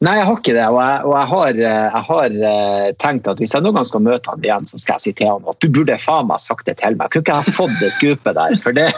[0.05, 0.67] Nei, jeg har ikke det.
[0.71, 3.89] Og jeg, og jeg har, eh, jeg har eh, tenkt at hvis jeg noen gang
[3.89, 6.43] skal møte han igjen, så skal jeg si til han at du burde faen meg
[6.43, 7.09] sagt det til meg.
[7.09, 8.59] Jeg Kunne ikke jeg fått det skupet der?
[8.65, 8.89] For det,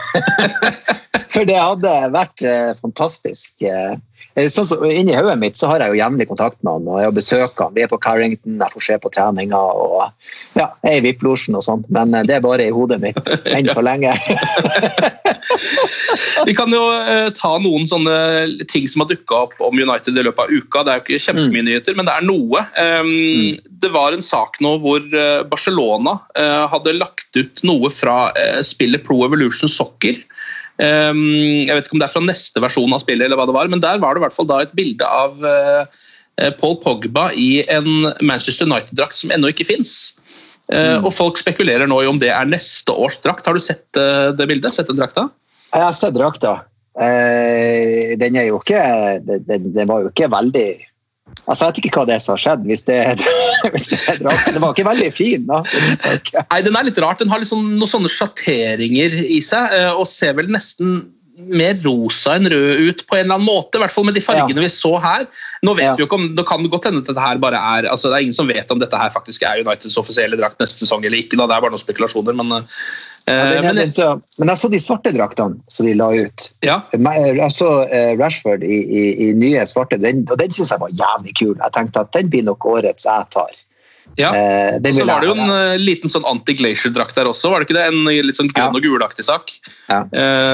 [1.33, 3.53] for det hadde vært eh, fantastisk.
[3.63, 3.97] Eh,
[4.53, 7.13] Sånn som, inni hodet mitt så har jeg jo jevnlig kontakt med han og jeg
[7.15, 7.73] besøker han.
[7.73, 10.03] Vi er på Carrington, jeg får se på treninga og
[10.53, 11.87] ja, jeg er i VIP-losjen og sånt.
[11.93, 13.17] Men eh, det er bare i hodet mitt
[13.55, 14.13] enn så lenge.
[16.47, 18.17] Vi kan jo eh, ta noen sånne
[18.69, 20.83] ting som har dukka opp om United i løpet av uka.
[20.85, 22.61] Det er jo ikke kjempemye nyheter, men det er noe.
[22.77, 23.49] Um,
[23.81, 28.61] Det var en sak nå hvor eh, Barcelona eh, hadde lagt ut noe fra eh,
[28.65, 30.21] spillet Pro Evolution Soccer.
[30.77, 33.55] Um, jeg vet ikke om det er fra neste versjon av spillet, eller hva det
[33.55, 35.97] var, men der var det i hvert fall da et bilde av eh,
[36.37, 39.97] eh, Paul Pogba i en Manchester United-drakt som ennå ikke fins.
[40.67, 43.45] Og folk spekulerer nå i om det er neste års drakt.
[43.47, 44.73] Har du sett eh, det bildet?
[44.75, 45.29] Sett den drakta?
[45.71, 46.57] Jeg har sett drakta.
[46.99, 48.81] Eh, den er jo ikke
[49.23, 50.67] den, den var jo ikke veldig
[51.47, 52.63] Altså, Jeg vet ikke hva det er som har skjedd.
[52.67, 53.21] hvis det er,
[53.73, 54.49] hvis det er drakt.
[54.53, 55.45] Den var ikke veldig fin.
[55.47, 55.61] da.
[56.13, 56.43] Ikke.
[56.51, 57.21] Nei, den er litt rart.
[57.23, 60.99] Den har liksom noen sånne sjatteringer i seg, eh, og ser vel nesten
[61.37, 63.77] mer rosa enn rød ut på en eller annen måte.
[63.77, 65.27] I hvert fall med de fargene vi så her.
[65.63, 65.93] Nå vet Ja.
[65.93, 68.15] vi jo ikke om, Det kan godt hende at dette her bare er altså Det
[68.17, 71.17] er ingen som vet om dette her faktisk er Uniteds offisielle drakt neste sesong eller
[71.17, 71.37] ikke.
[71.37, 72.33] da, Det er bare noen spekulasjoner.
[72.35, 72.61] Men, uh,
[73.27, 76.49] Ja, er men litt så- men jeg så de svarte draktene som de la ut.
[76.63, 80.79] ja, Jeg så eh, Rashford i, i, i nye svarte, den, og den syns jeg
[80.79, 81.55] var jævlig kul.
[81.61, 83.51] Jeg tenkte at den blir nok årets jeg tar.
[84.17, 84.31] ja.
[84.33, 87.67] Eh, og Så var det jo en eh, liten sånn anti-glacier-drakt der også, var det
[87.69, 87.87] ikke det?
[87.93, 88.75] En litt sånn grønn Ja.
[88.75, 89.51] og gulaktig sak.
[89.89, 90.01] Ja.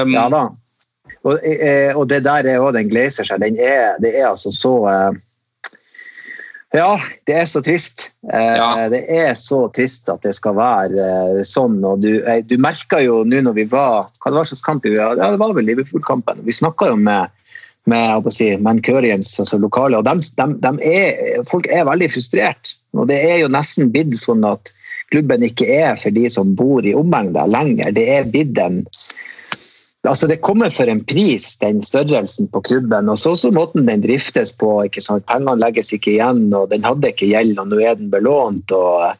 [0.02, 0.48] Um, Ja da.
[1.24, 3.40] Og, eh, og det der er jo, den gleiser seg.
[3.40, 5.22] Den er, det er altså så eh,
[6.74, 8.10] Ja, det er så trist.
[8.28, 8.88] Eh, Ja.
[8.92, 11.78] Det er så trist at det skal være sånn.
[11.86, 14.96] Og du, du merker jo nå når vi var Hva det var slags kamp vi
[14.98, 15.16] var?
[15.16, 16.44] Ja, det var vel Liverpool-kampen.
[16.44, 17.32] Vi snakka jo med,
[17.88, 19.96] med å si, Mancurians, altså lokale.
[19.96, 22.76] og dem, dem, dem er, Folk er veldig frustrert.
[22.92, 24.74] Og det er jo nesten blitt sånn at
[25.12, 27.94] klubben ikke er for de som bor i omegna lenger.
[27.96, 28.82] Det er blitt en
[30.04, 33.08] Altså Det kommer for en pris, den størrelsen på klubben.
[33.08, 34.76] Og så også måten den driftes på.
[34.84, 35.26] ikke sant?
[35.30, 38.72] Pengene legges ikke igjen, og den hadde ikke gjeld, og nå er den belånt.
[38.72, 39.14] og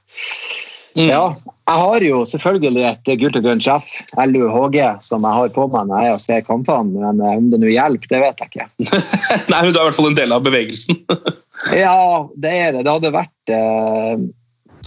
[0.99, 1.09] mm.
[1.09, 1.25] ja,
[1.71, 3.89] Jeg har jo selvfølgelig et gult og grønt sjef,
[4.21, 7.01] LUHG, som jeg har på meg når jeg ser kampene.
[7.01, 8.71] Men eh, om det nå hjelper, det vet jeg ikke.
[9.53, 11.05] Nei, men Du er i hvert fall en del av bevegelsen.
[11.85, 11.99] ja,
[12.37, 12.85] det er det.
[12.85, 14.19] Det hadde vært eh, Eh,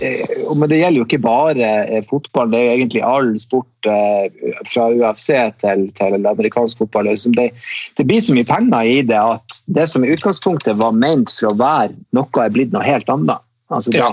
[0.01, 4.27] men det gjelder jo ikke bare eh, fotball, det er jo egentlig all sport eh,
[4.69, 5.29] fra UFC
[5.63, 7.09] til, til amerikansk fotball.
[7.09, 7.49] Det,
[7.97, 11.51] det, blir så mye penger i det at det som i utgangspunktet var ment for
[11.51, 13.43] å være noe, er blitt noe helt annet.
[13.73, 14.11] Altså det, ja.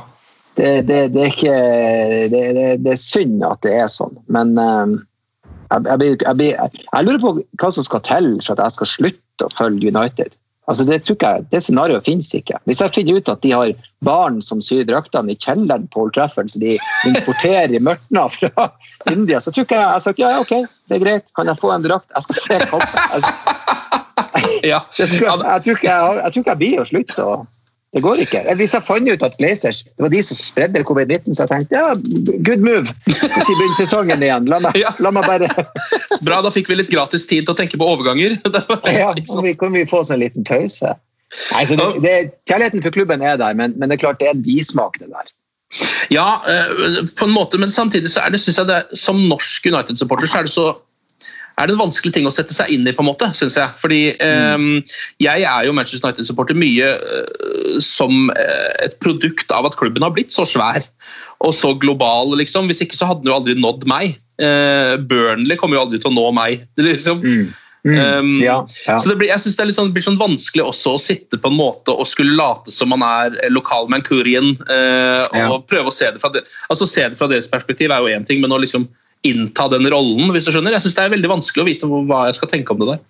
[0.59, 1.59] det, det, er ikke
[2.33, 7.71] det, er synd at det er sånn, men jeg, jeg, jeg, jeg lurer på hva
[7.75, 10.35] som skal til for at jeg skal slutte å følge United.
[10.71, 12.57] Altså det, jeg, det scenarioet finnes ikke.
[12.65, 13.73] Hvis jeg finner ut at de har
[14.05, 16.79] barn som syr draktene i kjelleren på Old Trafford, så de
[17.11, 18.71] importerer mørtna fra
[19.13, 20.55] India, så tror jeg jeg sagt ja, ok,
[20.89, 22.09] det er greit, kan jeg få en drakt?
[22.17, 23.03] Jeg skal se kampen.
[23.13, 23.21] Jeg,
[24.71, 27.37] jeg, jeg, tror ikke jeg, blir å slutte å
[27.95, 28.43] det går ikke.
[28.59, 31.79] Hvis jeg fant ut at Glazers det var de som spredde covid-19, så jeg tenkte
[31.79, 31.93] ja,
[32.47, 34.49] good move til begynner sesongen igjen.
[34.51, 35.51] La meg, la meg, bare
[36.27, 38.35] Bra, da fikk vi litt gratis tid til å tenke på overganger.
[38.99, 40.97] ja, kan vi, kan vi få oss en liten pause?
[41.55, 42.17] Nei, det, det,
[42.51, 45.11] kjærligheten for klubben er der, men, men, det er klart det er en bismak, det
[45.13, 45.31] der.
[46.13, 49.71] Ja, eh, på en måte, men samtidig så er det, synes jeg det, som norsk
[49.71, 50.67] United-supporter så er det så
[51.55, 53.71] er det en vanskelig ting å sette seg inn i, på en måte, syns jeg.
[53.79, 54.65] Fordi mm.
[54.83, 60.03] eh, jeg er jo Manchester United-supporter mye eh, som uh, et produkt av at klubben
[60.05, 60.83] har blitt så svær
[61.45, 62.71] og så global, liksom.
[62.71, 64.17] Hvis ikke så hadde den jo aldri nådd meg.
[64.43, 66.65] Eh, Burnley kommer jo aldri til å nå meg.
[66.89, 67.23] liksom.
[67.23, 67.53] Mm.
[67.85, 68.55] Mm, um, ja,
[68.87, 68.95] ja.
[68.97, 71.59] Så det blir, jeg synes det, sånn, blir sånn vanskelig også å sitte på en
[71.59, 75.59] måte og skulle late som man er lokal Mancurian uh, og ja.
[75.69, 76.41] prøve å se det fra, de,
[76.73, 78.89] altså se det fra deres perspektiv er jo én ting, men å liksom
[79.25, 80.75] innta den rollen, hvis du skjønner.
[80.77, 83.03] Jeg syns det er veldig vanskelig å vite hva jeg skal tenke om det der.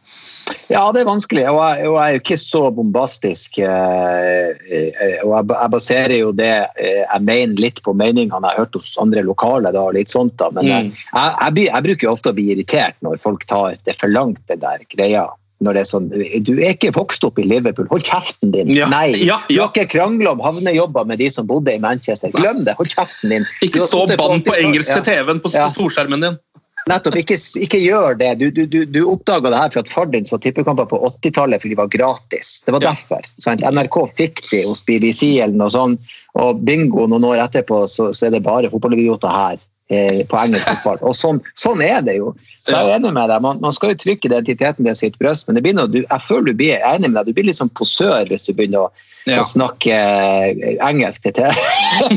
[0.69, 3.59] Ja, det er vanskelig, og jeg, og jeg er jo ikke så bombastisk.
[3.65, 8.65] Eh, eh, og jeg, baserer jo det eh, jeg mener litt på meningene jeg har
[8.65, 9.73] hørt hos andre lokale.
[9.75, 10.51] Da, litt sånt da.
[10.55, 14.43] Men jeg, jeg, jeg, bruker ofte å bli irritert når folk tar det for langt,
[14.51, 15.29] den der greia
[15.63, 16.09] når det er sånn
[16.47, 18.73] Du er ikke vokst opp i Liverpool, hold kjeften din!
[18.75, 19.39] Ja, Nei, ja, ja.
[19.49, 22.33] du har ikke krangla om havnejobber med de som bodde i Manchester.
[22.35, 23.47] Glem det, hold kjeften din!
[23.65, 26.41] Ikke stå bandt på engelsk til TV-en på storskjermen din.
[26.85, 28.31] Nettopp, ikke, ikke, gjør det.
[28.43, 31.73] Du, du, du oppdaga det her for at far din så tippekamper på 80-tallet fordi
[31.73, 32.59] de var gratis.
[32.67, 33.25] Det var derfor.
[33.41, 33.65] Sant?
[33.65, 38.29] NRK fikk de hos BBC eller noe sånt, og bingo noen år etterpå så, så
[38.29, 41.01] er det bare fotballidioter her på engelsk fotball.
[41.05, 42.33] Og sånn, sånn, er det jo.
[42.65, 43.43] Så jeg er enig med deg.
[43.45, 46.61] Man, man skal jo trykke identiteten til sitt bryst, men noe, du, jeg føler du
[46.63, 47.29] blir enig med deg.
[47.29, 49.43] Du blir litt sånn posør hvis du begynner å, ja.
[49.43, 51.53] å snakke eh, engelsk til TV.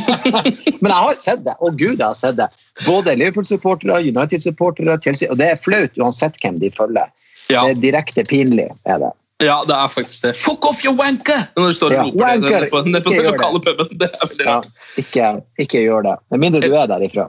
[0.82, 1.58] men jeg har sett det.
[1.60, 2.50] og gud, jeg har sett det.
[2.88, 5.32] Både Liverpool-supportere, United-supportere, Chelsea.
[5.34, 7.12] Og det er flaut uansett hvem de følger.
[7.52, 7.64] Ja.
[7.64, 8.70] Det er direkte pinlig.
[8.88, 9.14] er det.
[9.44, 10.34] Ja, det er faktisk det.
[10.34, 11.44] Fuck off, you wanker!
[11.56, 13.92] Når du står og roper det nede på, ned på den lokale puben.
[13.92, 14.70] Det er veldig rart.
[14.72, 15.28] Ja, ikke,
[15.62, 16.16] ikke gjør det.
[16.34, 17.28] Med mindre du er derifra.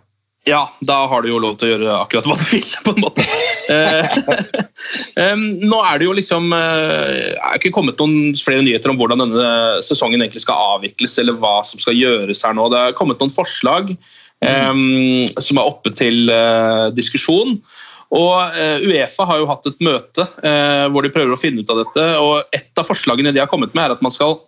[0.48, 3.02] Ja, da har du jo lov til å gjøre akkurat hva du vil, på en
[3.04, 3.24] måte.
[5.20, 9.26] um, nå er det jo liksom Det er ikke kommet noen flere nyheter om hvordan
[9.26, 9.50] denne
[9.84, 12.70] sesongen egentlig skal avvikles, eller hva som skal gjøres her nå.
[12.72, 17.58] Det er kommet noen forslag um, som er oppe til uh, diskusjon.
[18.08, 18.54] Og
[18.88, 20.24] Uefa har jo hatt et møte
[20.88, 22.04] hvor de prøver å finne ut av dette.
[22.16, 24.38] og Et av forslagene de har kommet med, er at man skal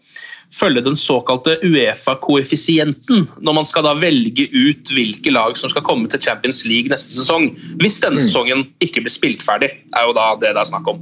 [0.55, 6.11] følge den såkalte Uefa-koeffisienten når man skal da velge ut hvilke lag som skal komme
[6.11, 7.51] til Champions League neste sesong.
[7.83, 8.27] Hvis denne mm.
[8.27, 10.99] sesongen ikke blir spilt ferdig, er jo da det det er snakk om.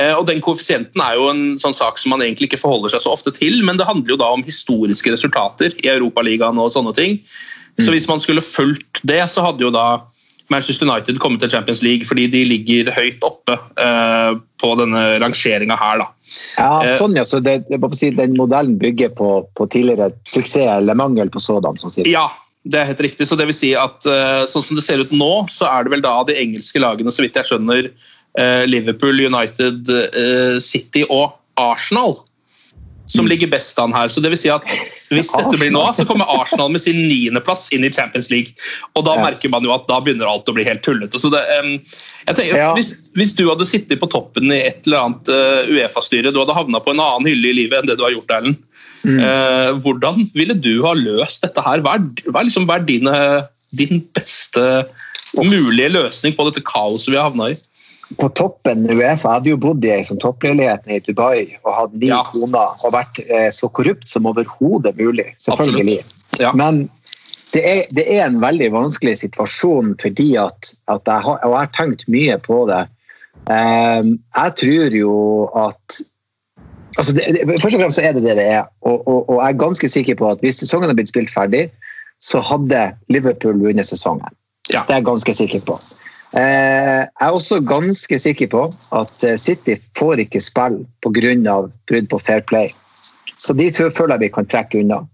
[0.00, 3.04] Eh, og Den koeffisienten er jo en sånn sak som man egentlig ikke forholder seg
[3.04, 6.94] så ofte til, men det handler jo da om historiske resultater i Europaligaen og sånne
[6.96, 7.20] ting.
[7.80, 7.94] Så mm.
[7.96, 10.04] hvis man skulle fulgt det, så hadde jo da
[10.52, 15.76] Manchester United komme til Champions League fordi de ligger høyt oppe uh, på denne rangeringa
[15.80, 16.02] her.
[16.02, 16.08] Da.
[16.58, 17.62] Ja, eh, sånn ja, så det,
[17.96, 21.80] si, Den modellen bygger på, på, tidligere suksess eller mangel på sådan?
[21.80, 21.96] Sånn.
[22.08, 22.26] Ja,
[22.68, 23.28] det er helt riktig.
[23.28, 25.96] Så det vil si at uh, sånn som det ser ut nå, så er det
[25.96, 27.88] vel da de engelske lagene, så vidt jeg skjønner,
[28.40, 29.88] uh, Liverpool, United,
[30.64, 32.18] City og Arsenal
[33.06, 34.08] som ligger best an her.
[34.08, 34.64] Så det vil si at
[35.12, 38.54] Hvis dette blir nå, så kommer Arsenal med sin niendeplass inn i Champions League.
[38.96, 41.20] Og da merker man jo at da begynner alt å bli helt tullete.
[41.20, 41.76] Så det, um,
[42.24, 42.72] jeg tenker, ja.
[42.78, 46.56] hvis, hvis, du hadde sittet på toppen i et eller annet uh, Uefa-styre, du hadde
[46.56, 48.60] havna på en annen hylle i livet enn det du har gjort, Erlend.
[49.04, 49.20] Mm.
[49.20, 51.84] Uh, hvordan ville du ha løst dette her?
[51.84, 53.14] Hva er, hva er, liksom, hva er dine,
[53.76, 54.86] din beste
[55.44, 57.60] mulige løsning på dette kaoset vi har havna i?
[58.20, 59.04] På toppen Uefa.
[59.06, 62.22] Jeg hadde jo bodd i ei sånn toppleilighet i Dubai og hatt ni Ja.
[62.28, 65.30] koner og vært eh, så korrupt som overhodet mulig.
[65.42, 66.02] Selvfølgelig.
[66.40, 66.52] Ja.
[66.52, 66.88] Men
[67.54, 71.60] det er, det er en veldig vanskelig situasjon fordi at, at jeg har, og jeg
[71.62, 72.84] har tenkt mye på det.
[73.44, 75.14] Um, jeg tror jo
[75.58, 75.98] at
[76.96, 77.26] altså det,
[77.60, 78.64] Først og fremst så er det det det er.
[78.82, 81.68] Og, og, og jeg er ganske sikker på at hvis sesongen hadde blitt spilt ferdig,
[82.24, 84.32] så hadde Liverpool vunnet sesongen.
[84.72, 84.84] Ja.
[84.88, 85.78] Det er jeg ganske sikker på.
[86.34, 88.62] Eh, jeg er også ganske sikker på
[88.98, 91.56] at eh, City får ikke spille pga.
[91.86, 92.68] brudd på fair play.
[93.38, 95.04] Så de føler jeg vi kan trekke unna.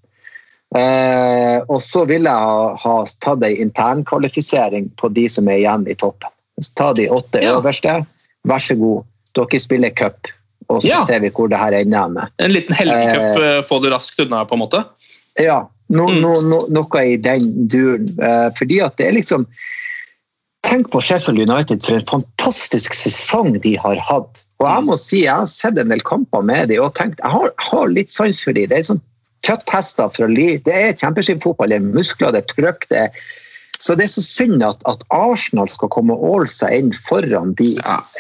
[0.77, 5.95] Eh, og så vil jeg ha, tatt ei internkvalifisering på de som er igjen i
[5.99, 6.31] toppen.
[6.61, 7.59] Så ta de åtte Ja.
[7.59, 8.07] øverste.
[8.47, 9.05] Vær så god,
[9.35, 10.29] dere spiller cup.
[10.69, 11.05] Og så Ja.
[11.05, 12.29] ser vi hvor det her ender med.
[12.39, 14.85] En liten helgecup, eh, få det raskt unna, på en måte.
[15.39, 18.09] Ja, no, no, no, noe i den duren.
[18.23, 19.47] Eh, fordi at det er liksom
[20.66, 24.42] Tenk på Sheffield United for en fantastisk sesong de har hatt.
[24.61, 27.33] Og jeg må si, jeg har sett en del kamper med dem og tenkt, jeg
[27.33, 28.68] har, har litt sans for dem.
[28.68, 29.05] Det er sånn
[29.46, 30.61] kjøtthester fra liv.
[30.66, 32.85] Det er kjempeskipfotball, det er muskler, det er trøkk.
[32.92, 33.23] det er
[33.81, 37.55] så det er så synd at, at Arsenal skal komme og åle seg inn foran
[37.57, 37.70] de.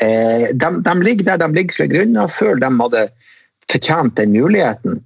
[0.00, 3.02] Eh, de, de ligger der de ligger fra grunnen av, før de hadde
[3.68, 5.02] fortjent den muligheten.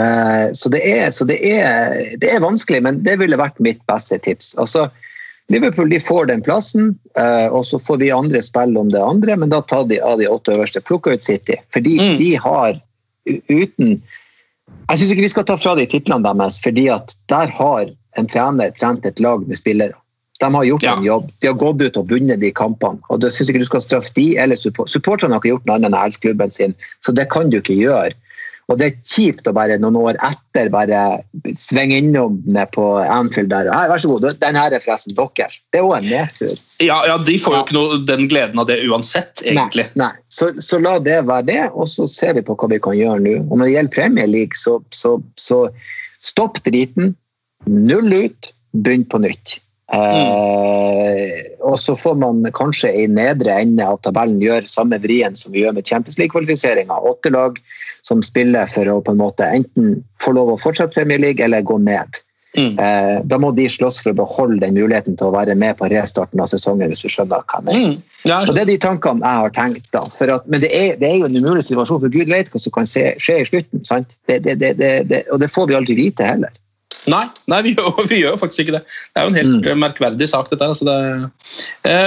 [0.00, 3.82] Eh, så det, er, så det, er, det er vanskelig, men det ville vært mitt
[3.90, 4.54] beste tips.
[4.56, 4.88] Altså,
[5.48, 9.36] Liverpool de får den plassen, eh, og så får vi andre spille om det andre,
[9.38, 10.82] men da tar de av de åtte øverste.
[10.82, 11.54] Plukker ut City.
[11.72, 12.18] Fordi Mm.
[12.18, 12.80] de har
[13.50, 14.02] uten
[14.88, 17.86] Jeg syns ikke vi skal ta fra de titlene deres, fordi at der har
[18.18, 19.94] en trener trent et lag med spillere.
[20.40, 20.96] De har gjort Ja.
[20.96, 21.30] en jobb.
[21.40, 22.98] De har gått ut og vunnet de kampene.
[23.10, 24.88] og da synes ikke du skal straffe de eller support.
[24.88, 27.60] Supporterne har ikke gjort noe annet enn å elske klubben sin, så det kan du
[27.60, 28.12] ikke gjøre.
[28.66, 31.00] Og det er kjipt å bare noen år etter bare
[31.60, 33.68] svinge innom ned på Anfield der.
[33.70, 35.60] Hei, vær så god, den her er forresten deres.
[35.70, 36.56] Det er òg en nedtur.
[36.82, 39.86] Ja, ja, De får jo ikke noe, den gleden av det uansett, egentlig.
[39.94, 40.24] Nei, nei.
[40.34, 43.22] Så, så la det være det, og så ser vi på hva vi kan gjøre
[43.22, 43.36] nå.
[43.46, 45.62] Og når det gjelder Premier League, så, så, så
[46.26, 47.14] stopp driten.
[47.70, 49.60] Null ut, begynn på nytt.
[49.92, 55.54] Eh, og så får man kanskje i nedre ende av tabellen gjøre samme vrien som
[55.54, 56.98] vi gjør med Champions League-kvalifiseringa.
[57.06, 57.60] Åtte lag
[58.06, 61.66] som spiller for å på en måte enten få lov å fortsette Premier League eller
[61.66, 62.22] gå ned.
[62.56, 62.78] Mm.
[62.80, 65.90] Eh, da må de slåss for å beholde den muligheten til å være med på
[65.92, 67.88] restarten av sesongen, hvis du skjønner hva jeg mener.
[67.96, 68.20] Mm.
[68.24, 69.90] Ja, Det er de tankene jeg har tenkt.
[69.92, 70.04] da.
[70.18, 72.62] For at, men det er, det er jo en umulig situasjon, for Gud vet hva
[72.62, 73.84] som kan skje i slutten.
[73.84, 74.08] sant?
[74.26, 76.54] Det, det, det, det, det, og det får vi aldri vite heller.
[77.06, 78.84] Nei, nei vi, gjør, vi gjør faktisk ikke det.
[79.14, 79.66] Det er jo en helt Mm.
[79.70, 80.64] eh, merkverdig sak, dette.
[80.64, 81.30] her, Altså det,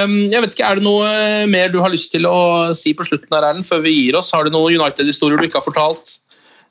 [0.04, 2.94] um, jeg vet ikke, Er det noe eh, mer du har lyst til å si
[2.94, 4.32] på slutten her, Erlend, før vi gir oss?
[4.36, 6.18] Har du noen United-historier du ikke har fortalt?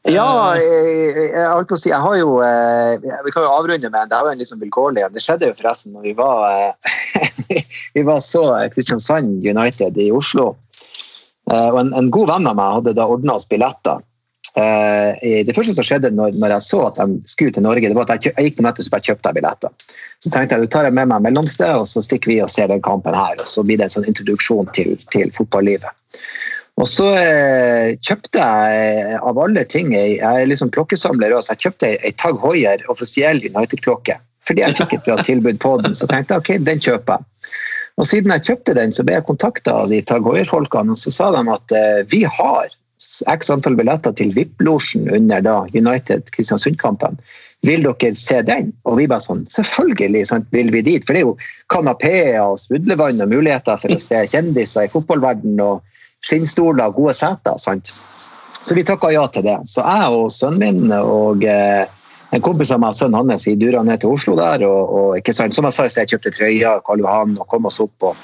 [0.09, 4.09] Ja, jeg, jeg jeg, si, jeg har jo eh, Vi kan jo avrunde med en.
[4.09, 5.13] Det er jo en liksom vilkårlig en.
[5.13, 7.63] Det skjedde jo forresten når vi var eh,
[7.97, 10.53] Vi var så Kristiansand United i Oslo.
[11.51, 14.05] Eh, Og en, en god venn av meg hadde da ordna oss billetter.
[14.57, 18.09] Eh, Det første som skjedde når, jeg så at de skulle til Norge, det var
[18.09, 19.73] at jeg, gikk på nettet og bare kjøpte billetter.
[20.23, 22.71] Så tenkte jeg du tar jeg med meg mellomsted, og så stikker vi og ser
[22.73, 23.37] den kampen her.
[23.39, 25.91] Og så blir det en sånn introduksjon til, til fotballivet.
[26.79, 31.57] Og så eh, kjøpte jeg eh, av alle ting Jeg, er liksom klokkesamler også.
[31.57, 34.21] Jeg kjøpte ei, Tag Hoier offisiell United-klokke.
[34.47, 35.97] Fordi jeg fikk et bra tilbud på den.
[35.99, 37.53] Så tenkte jeg ok, den kjøper jeg.
[37.99, 41.11] Og siden jeg kjøpte den, så ble jeg kontakta av de Tag Hoier-folkene, og så
[41.11, 41.73] sa de at
[42.13, 42.69] vi har
[43.27, 47.19] x antall billetter til VIP-losjen under da United Kristiansund-kampen.
[47.67, 48.71] Vil dere se den?
[48.87, 51.07] Og vi bare sånn, selvfølgelig sant, vil vi dit.
[51.07, 51.37] For det er jo
[51.73, 55.81] kanapeer og smudlevann og muligheter for å se kjendiser i fotballverden og
[56.27, 57.59] skinnstoler og gode seter.
[57.59, 57.91] sant?
[58.63, 59.59] Så vi takka ja til det.
[59.71, 61.89] Så jeg og sønnen min og eh,
[62.35, 64.65] en kompis av meg og sønnen hans vi dura ned til Oslo der.
[64.67, 67.67] og, og ikke sant, Som jeg sa, så jeg kjøpte trøya Karl Johan og kom
[67.71, 68.11] oss opp.
[68.13, 68.17] og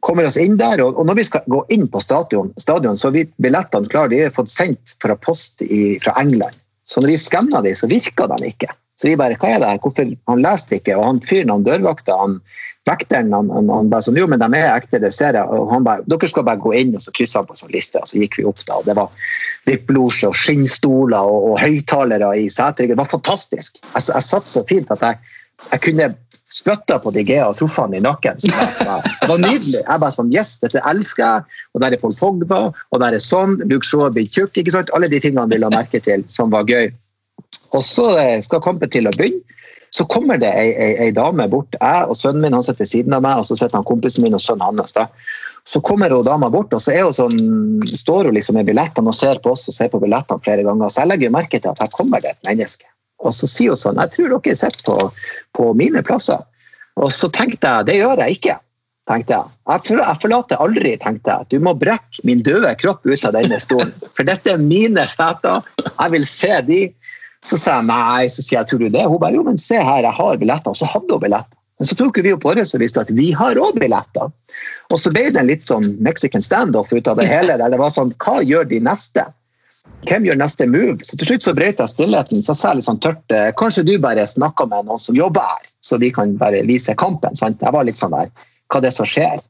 [0.00, 3.30] kommer oss inn der, og, når vi skal gå inn på stadion, stadion så er
[3.42, 4.12] billettene klare.
[4.12, 6.56] De er fått sendt fra post i, fra England.
[6.88, 8.70] Så når vi skanner de, så virker de ikke.
[8.98, 9.82] Så vi bare, hva er det her?
[9.82, 10.08] Hvorfor?
[10.30, 12.38] Han leste ikke, og han fyren, han dørvakta, han
[12.88, 15.46] vekteren, han, han, han bare sånn, jo, men de er ekte, det ser jeg.
[15.54, 18.00] Og han bare, dere skal bare gå inn, og så kryssa han på sånn liste,
[18.00, 18.80] og så gikk vi opp da.
[18.80, 19.28] og Det var
[19.68, 22.96] VIP-losje og skinnstoler og, og høyttalere i seteryggen.
[22.96, 23.78] Det var fantastisk.
[23.84, 25.36] Jeg, jeg satt så fint at jeg,
[25.68, 26.10] jeg kunne
[26.52, 28.38] spytta på Digea og truffet han i nakken.
[28.40, 29.82] Så det, var, det var nydelig.
[29.82, 31.58] Jeg bare sånn, yes, dette elsker jeg.
[31.74, 33.58] Og der er Paul Pogba, og der er sånn.
[33.68, 34.56] Luke Shaw blir tjukk.
[34.56, 34.92] ikke sant?
[34.96, 36.90] Alle de tingene vil ha merke til som var gøy.
[37.76, 39.44] Og så eh, skal kampen til å begynne.
[39.96, 41.76] Så kommer det ei, ei, ei dame bort.
[41.80, 44.26] Jeg og sønnen min han sitter ved siden av meg, og så sitter han kompisen
[44.26, 44.92] min og sønnen hans.
[44.92, 45.06] da.
[45.68, 47.38] Så kommer hun dama bort, og så hun sånn,
[47.96, 50.92] står hun liksom med billettene og ser på oss og ser på billettene flere ganger.
[50.92, 52.88] Så jeg legger merke til at her kommer det et menneske.
[53.24, 55.10] Og så sier hun sånn Jeg tror dere sitter på,
[55.58, 56.44] på mine plasser.
[56.98, 58.56] Og så tenkte jeg det gjør jeg ikke.
[59.08, 59.56] tenkte jeg.
[59.70, 61.48] Jeg, forlater aldri, tenkte jeg.
[61.54, 63.94] Du må brekke min døde kropp ut av denne stolen.
[64.16, 65.62] For dette er mine seter.
[65.88, 66.80] Jeg vil se de.
[67.46, 69.06] Så sa jeg nei, så sier jeg tror du det?
[69.06, 70.74] Hun bare jo, men se her, jeg har billetter.
[70.74, 71.54] Og så hadde hun billetter.
[71.78, 74.32] Men så tok vi opp året og visste at vi har òg billetter.
[74.90, 77.54] Og så ble det en litt sånn Mexican standoff ut av det hele.
[77.60, 79.28] der det var sånn, Hva gjør de neste?
[80.08, 81.02] Hvem gjør neste move?
[81.04, 82.42] Så til slutt så brøt jeg stillheten.
[82.44, 85.44] Så sa jeg litt sånn tørt eh, Kanskje du bare snakker med noen som jobber
[85.44, 87.36] her, så vi kan bare vise kampen?
[87.38, 87.62] sant?
[87.64, 88.30] Jeg var litt sånn der
[88.70, 89.42] Hva det er som skjer?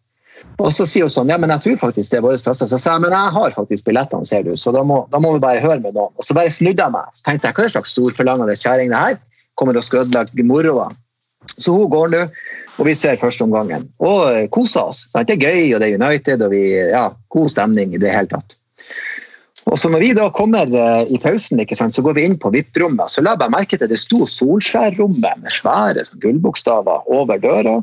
[0.59, 2.71] Og så sier hun sånn, ja, men jeg tror faktisk det er våre plasser.
[2.71, 5.33] Så sa jeg, men jeg har faktisk billettene, ser du, så da må, da må
[5.35, 6.15] vi bare høre med noen.
[6.19, 7.11] Og så bare snudde jeg meg.
[7.15, 9.21] Så tenkte jeg, hva er det slags storforlangende kjerring det her?
[9.59, 10.89] Kommer og skal ødelegge moroa.
[11.59, 12.25] Så hun går nå,
[12.79, 13.87] og vi ser førsteomgangen.
[14.03, 15.05] Og koser oss.
[15.13, 15.31] Sant?
[15.31, 18.31] Det er gøy, og det er United, og vi, ja, god stemning i det hele
[18.31, 18.59] tatt.
[19.69, 22.53] Og så når vi da kommer eh, i pausen, sant, så går vi inn på
[22.55, 23.13] VIP-rommet.
[23.13, 27.79] Så la jeg merke til det sto Solskjær-rommet med svære sånn gullbokstaver over døra.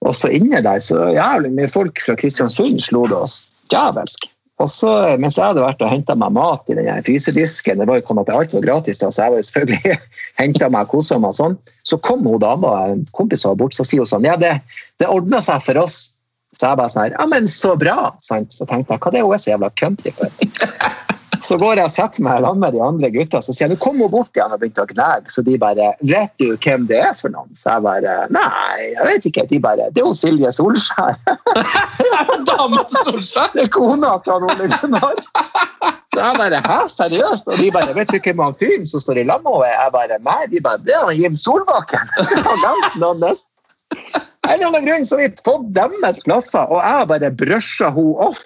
[0.00, 3.42] Og så inne der så jævlig mye folk fra Kristiansund slo det oss.
[3.70, 4.26] Djevelsk.
[4.60, 8.00] Og så, mens jeg hadde vært og henta meg mat i den frysedisken, det var
[8.00, 9.94] jo kommet alt var gratis, da, så jeg var selvfølgelig
[10.42, 11.56] henta meg og meg sånn,
[11.88, 14.58] så kom hun dama, en kompis var bort, så sier hun sånn Ja, det,
[15.00, 16.10] det ordna seg for oss.
[16.58, 18.10] Så jeg bare sånn Ja, men så bra!
[18.20, 18.52] Sant?
[18.52, 20.28] Så tenkte jeg, hva det er hun er så jævla cunty for?
[21.46, 23.80] Så går jeg og setter meg sammen med de andre gutta så sier jeg, nå
[23.84, 25.32] kom hun bort igjen og begynte å gnage.
[25.34, 27.50] Så de bare Vet du hvem det er for noen?
[27.56, 29.46] Så jeg bare Nei, jeg vet ikke.
[29.50, 31.16] De bare Det er jo Silje Solskjær.
[32.50, 33.52] Dama til Solskjær?
[33.56, 35.24] Det er kona til Ole Gunnar.
[36.14, 37.48] Så jeg bare Hæ, seriøst?
[37.48, 39.94] Og de bare Vet du hvem han fyren som står i lag med henne Jeg
[39.96, 42.04] bare Nei, de bare Det er han Jim Solbakken.
[44.50, 48.30] En eller annen grunn så har vi fått deres plasser, og jeg bare brusha henne
[48.30, 48.40] off.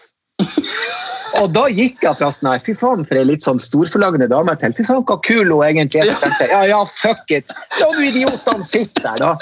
[1.40, 4.54] Og da gikk jeg fra sånn her, fy faen for ei litt sånn storforlagende dame
[4.60, 6.12] til fy faen hva kul hun egentlig er.
[6.22, 7.54] Tenkte ja, ja, fuck it.
[7.80, 9.32] La nå idiotene sitte der, da.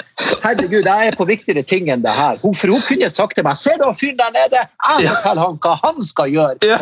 [0.43, 2.39] Herregud, jeg er på viktigere ting enn det her.
[2.43, 4.63] Hun, for hun kunne sagt til meg se da fyren der nede,
[4.99, 6.79] jeg forteller han hva han skal gjøre.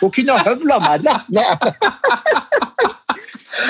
[0.00, 1.66] Hun kunne ha høvla meg rett ned.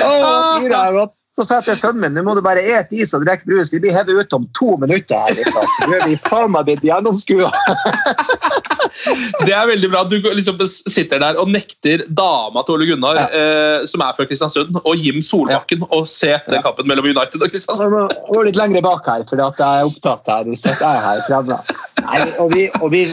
[0.05, 1.17] Åh, fyra, godt.
[1.41, 3.71] Så sa jeg til sønnen min nå må du bare ete is og drikke brus.
[3.73, 5.17] Vi blir hevet ut om to minutter.
[5.17, 5.33] her.
[5.39, 5.77] Niklas.
[5.89, 7.49] Nå er vi faen meg blitt gjennomskua.
[9.47, 13.87] Det er veldig bra du liksom sitter der og nekter dama til Ole Gunnar, eh,
[13.89, 17.95] som er fra Kristiansund, og Jim Solbakken å se den kampen mellom United og Kristiansund.
[18.11, 20.51] Jeg må litt lenger bak her, for jeg er opptatt her.
[20.51, 21.61] Jeg er her fremme.
[22.01, 23.05] Nei, og, vi, og, vi,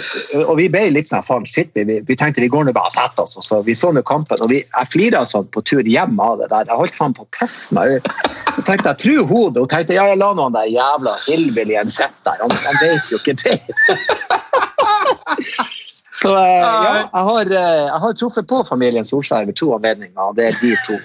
[0.42, 2.96] og vi ble litt sånn faen, shit, vi, vi tenkte vi går nå bare og
[2.96, 3.38] setter oss.
[3.40, 6.42] Og så vi så nå kampen, og vi, jeg flira sånn på tur hjem av
[6.42, 6.70] det der.
[6.72, 8.12] Jeg holdt faen på å pisse meg ut.
[8.56, 9.54] Så tenkte jeg, tro hodet.
[9.54, 9.60] det.
[9.62, 12.40] Hun tenkte ja, jeg la noen der jævla hillbillyen sitte der.
[12.42, 13.58] Han, han vet jo ikke det.
[16.18, 20.18] Så eh, ja, jeg har, eh, jeg har truffet på familien Solskjær ved to anledninger,
[20.18, 20.98] og det er de to.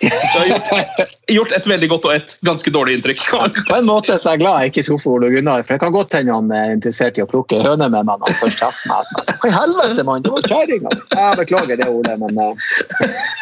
[0.00, 0.68] Du har gjort,
[1.36, 3.20] gjort, et veldig godt og et ganske dårlig inntrykk.
[3.68, 5.92] På en måte så er jeg glad jeg ikke truffet Ole Gunnar, for det kan
[5.94, 8.88] godt hende han er interessert i å plukke høner med meg når han først treffer
[8.88, 9.12] meg.
[9.20, 10.24] Altså, hva i helvete, mann?
[10.24, 10.94] Det var kjerringa!
[11.12, 12.52] Jeg beklager det, Ole, men uh...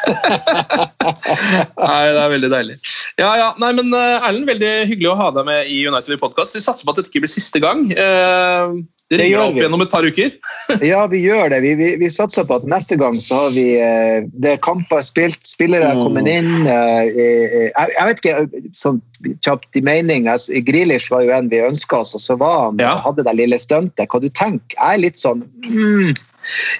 [1.78, 2.78] Nei, det er veldig deilig.
[3.22, 3.48] Ja, ja.
[3.62, 6.58] Nei, men uh, Erlend, veldig hyggelig å ha deg med i United Podcast.
[6.58, 7.86] Vi satser på at dette ikke blir siste gang.
[7.94, 10.34] Uh, det ringer opp igjennom et par uker.
[10.84, 11.62] ja, vi gjør det.
[11.64, 15.00] Vi, vi, vi, satser på at neste gang så har vi eh, det er kamper
[15.04, 16.68] spilt, spillere er kommet inn.
[16.68, 19.00] Eh, eh, jeg, jeg vet ikke, sånn
[19.46, 22.84] kjapt i mening, altså, Grealish var jo en vi ønska oss, og så var han,
[22.84, 22.98] ja.
[23.06, 24.12] hadde det lille stuntet.
[24.12, 24.76] Hva du tenker?
[24.76, 26.12] Jeg er litt sånn mm.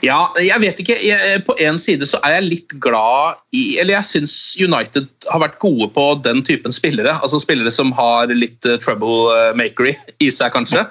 [0.04, 0.94] Ja, jeg vet ikke.
[1.04, 5.42] Jeg, på en side så er jeg litt glad i Eller jeg syns United har
[5.42, 7.16] vært gode på den typen spillere.
[7.18, 10.86] Altså spillere som har litt troublemakery i seg, kanskje.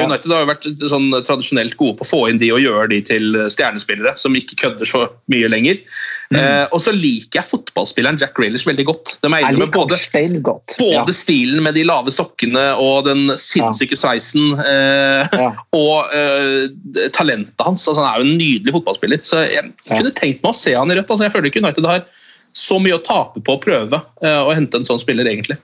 [0.00, 0.08] Ja.
[0.08, 3.00] United har jo vært sånn tradisjonelt gode på å få inn de og gjøre de
[3.06, 5.80] til stjernespillere som ikke kødder så mye lenger.
[6.32, 6.38] Mm.
[6.40, 9.14] Eh, og så liker jeg fotballspilleren Jack Grealish veldig godt.
[9.24, 9.98] De er enige med både,
[10.78, 11.16] både ja.
[11.16, 15.52] stilen med de lave sokkene og den sinnssyke sveisen eh, ja.
[15.82, 17.86] og eh, talentet hans.
[17.86, 19.24] Altså, han er jo en nydelig fotballspiller.
[19.26, 21.10] Så jeg kunne tenkt meg å se han i rødt.
[21.10, 22.06] Altså, jeg føler ikke United har
[22.52, 25.56] så mye å tape på å prøve eh, å hente en sånn spiller, egentlig.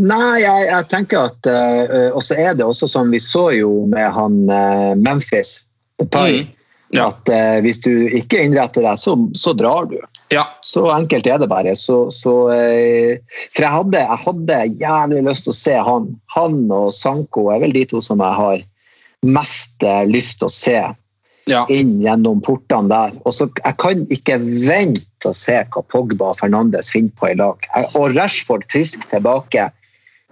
[0.00, 3.84] Nei, jeg, jeg tenker at uh, Og så er det også som vi så jo
[3.90, 5.60] med han uh, Memphis
[6.00, 6.42] Depay.
[6.42, 6.56] Mm.
[6.96, 7.10] Ja.
[7.10, 9.98] At uh, hvis du ikke innretter deg, så, så drar du.
[10.32, 10.46] Ja.
[10.64, 11.74] Så enkelt er det bare.
[11.78, 16.08] Så, så, for jeg hadde, jeg hadde, jævlig lyst til å se han.
[16.34, 18.64] Han og Sanko er vel de to som jeg har
[19.26, 20.78] mest lyst til å se
[21.48, 21.64] ja.
[21.72, 23.16] inn gjennom portene der.
[23.24, 27.36] Og så, Jeg kan ikke vente å se hva Pogba og Fernandes finner på i
[27.38, 27.68] lag.
[27.94, 29.70] Og Rashford frisk tilbake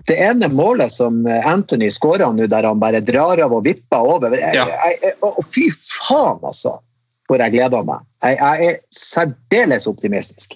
[0.08, 4.36] det ene målet som Anthony skåra nå, der han bare drar av og vipper over
[4.38, 4.64] jeg, ja.
[4.86, 6.78] jeg, jeg, og Fy faen, altså!
[7.28, 8.06] Hvor jeg gleder meg.
[8.24, 10.54] Jeg, er særdeles optimistisk.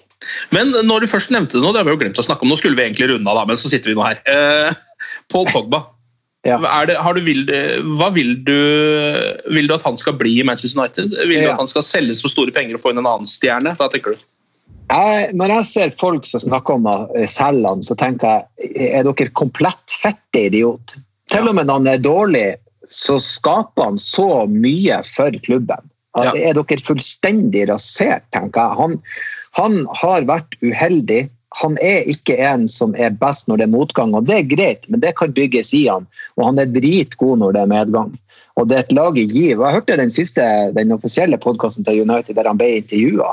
[0.55, 2.53] Men når du først nevnte det nå, det har vi jo glemt å snakke om,
[2.53, 4.22] nå skulle vi egentlig runde av, men så sitter vi nå her.
[4.24, 4.72] Eh,
[5.28, 5.82] Pål Pogba.
[6.43, 6.57] Ja.
[6.86, 7.45] Det, har du, vil,
[7.99, 8.57] hva vil du,
[9.55, 11.14] vil du at han skal bli i Manchester United?
[11.28, 11.53] Vil du Ja.
[11.53, 13.76] at han skal selges for store penger og få inn en annen stjerne?
[13.78, 14.24] Hva tenker du?
[14.93, 16.97] Jeg, når jeg ser folk som snakker om å
[17.30, 20.97] selge han, så tenker jeg er dere komplett fette idiot?
[21.32, 22.47] Til og med når han er dårlig,
[22.93, 25.86] så skaper han så mye for klubben.
[26.18, 28.76] Er dere fullstendig rasert, tenker jeg.
[28.82, 28.99] Han,
[29.57, 31.22] han har vært uheldig.
[31.61, 34.86] Han er ikke en som er best når det er motgang, og det er greit,
[34.88, 36.07] men det kan bygges i han.
[36.38, 38.14] Og han er dritgod når det er medgang.
[38.61, 39.61] Og det er et lag i giv.
[39.61, 40.44] Jeg hørte den siste,
[40.76, 43.30] den offisielle podkasten til United der han ble intervjua.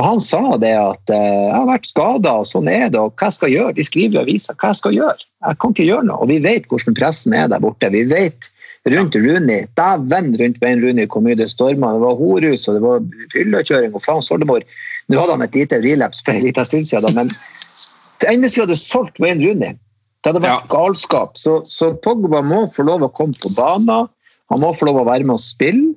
[0.00, 3.12] Og han sa det at eh, jeg har vært skada, og sånn er det, og
[3.20, 3.76] hva jeg skal gjøre?
[3.76, 5.28] De skriver i avisa hva jeg skal gjøre.
[5.48, 6.22] Jeg kan ikke gjøre noe.
[6.24, 7.92] Og vi vet hvordan pressen er der borte.
[7.92, 8.48] Vi vet
[8.90, 9.66] rundt Rooney.
[9.78, 11.94] Dæven rundt Wayne Rooney hvor mye det storma.
[11.94, 13.04] Det var horus og det var
[13.34, 14.66] fyllekjøring og faen soldemor.
[15.08, 17.30] Nå hadde han et lite relapse for en liten stund siden, men
[18.30, 19.78] enn hvis vi hadde solgt Wayne Rooney?
[20.22, 21.34] Det hadde vært galskap.
[21.38, 24.06] Så, så Pogba må få lov å komme på banen.
[24.52, 25.91] Han må få lov å være med og spille.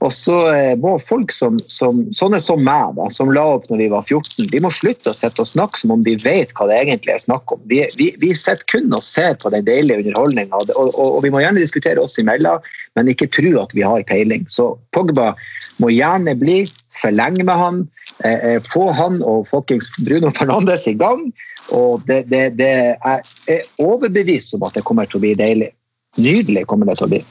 [0.00, 3.82] Og så eh, må folk som, som sånne som meg, da, som la opp når
[3.82, 6.68] vi var 14, de må slutte å sitte og snakke som om de vet hva
[6.70, 7.60] det egentlig er snakk om.
[7.68, 11.32] Vi, vi, vi sitter kun og ser på den deilige underholdninga, og, og, og, vi
[11.34, 12.64] må gjerne diskutere oss imellom,
[12.96, 14.46] men ikke tro at vi har peiling.
[14.48, 15.34] Så Pogba
[15.82, 16.62] må gjerne bli,
[17.00, 17.84] forlenge med han,
[18.24, 21.28] eh, eh, få han og fuckings Bruno Fernandes i gang.
[21.76, 23.20] Og det, det, det er,
[23.52, 25.70] er overbevist om at det kommer til å bli deilig.
[26.18, 27.22] Nydelig kommer det til å bli.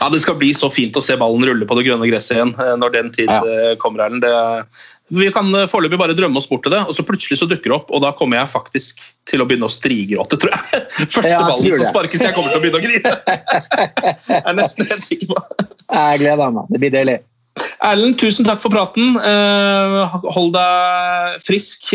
[0.00, 2.52] Ja, Det skal bli så fint å se ballen rulle på det grønne gresset igjen
[2.62, 3.40] eh, når den tid Ja.
[3.42, 4.04] eh, kommer.
[4.06, 4.22] Erlend.
[4.22, 4.32] Det,
[5.18, 7.70] vi kan eh, foreløpig bare drømme oss bort til det, og så plutselig så dukker
[7.72, 10.82] det opp, og da kommer jeg faktisk til å begynne å strigråte, tror jeg.
[11.14, 13.12] Første Ja, jeg ballen som sparkes, jeg kommer til å begynne å grine.
[14.30, 15.38] Jeg er nesten helt sikker på
[15.92, 16.70] Jeg gleder meg.
[16.70, 17.18] Det blir deilig.
[17.86, 19.14] Erlend, tusen takk for praten.
[20.34, 21.92] Hold deg frisk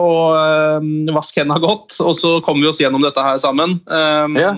[0.00, 3.76] og vask hendene godt, og så kommer vi oss gjennom dette her sammen.
[4.38, 4.54] Ja.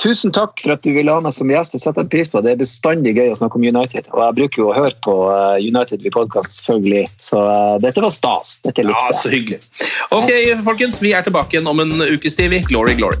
[0.00, 1.76] Tusen takk for at du ville ha meg som gjest.
[1.76, 2.48] Jeg setter pris på det.
[2.48, 4.08] Det er bestandig gøy å snakke om United.
[4.14, 7.04] Og jeg bruker jo å høre på eh, United ved podkast, selvfølgelig.
[7.20, 8.56] Så uh, dette var stas.
[8.64, 9.60] Dette likte Ja, så hyggelig.
[10.16, 10.32] Ok,
[10.64, 12.56] folkens, vi er tilbake igjen om en ukes tid.
[12.72, 13.20] Glory, glory.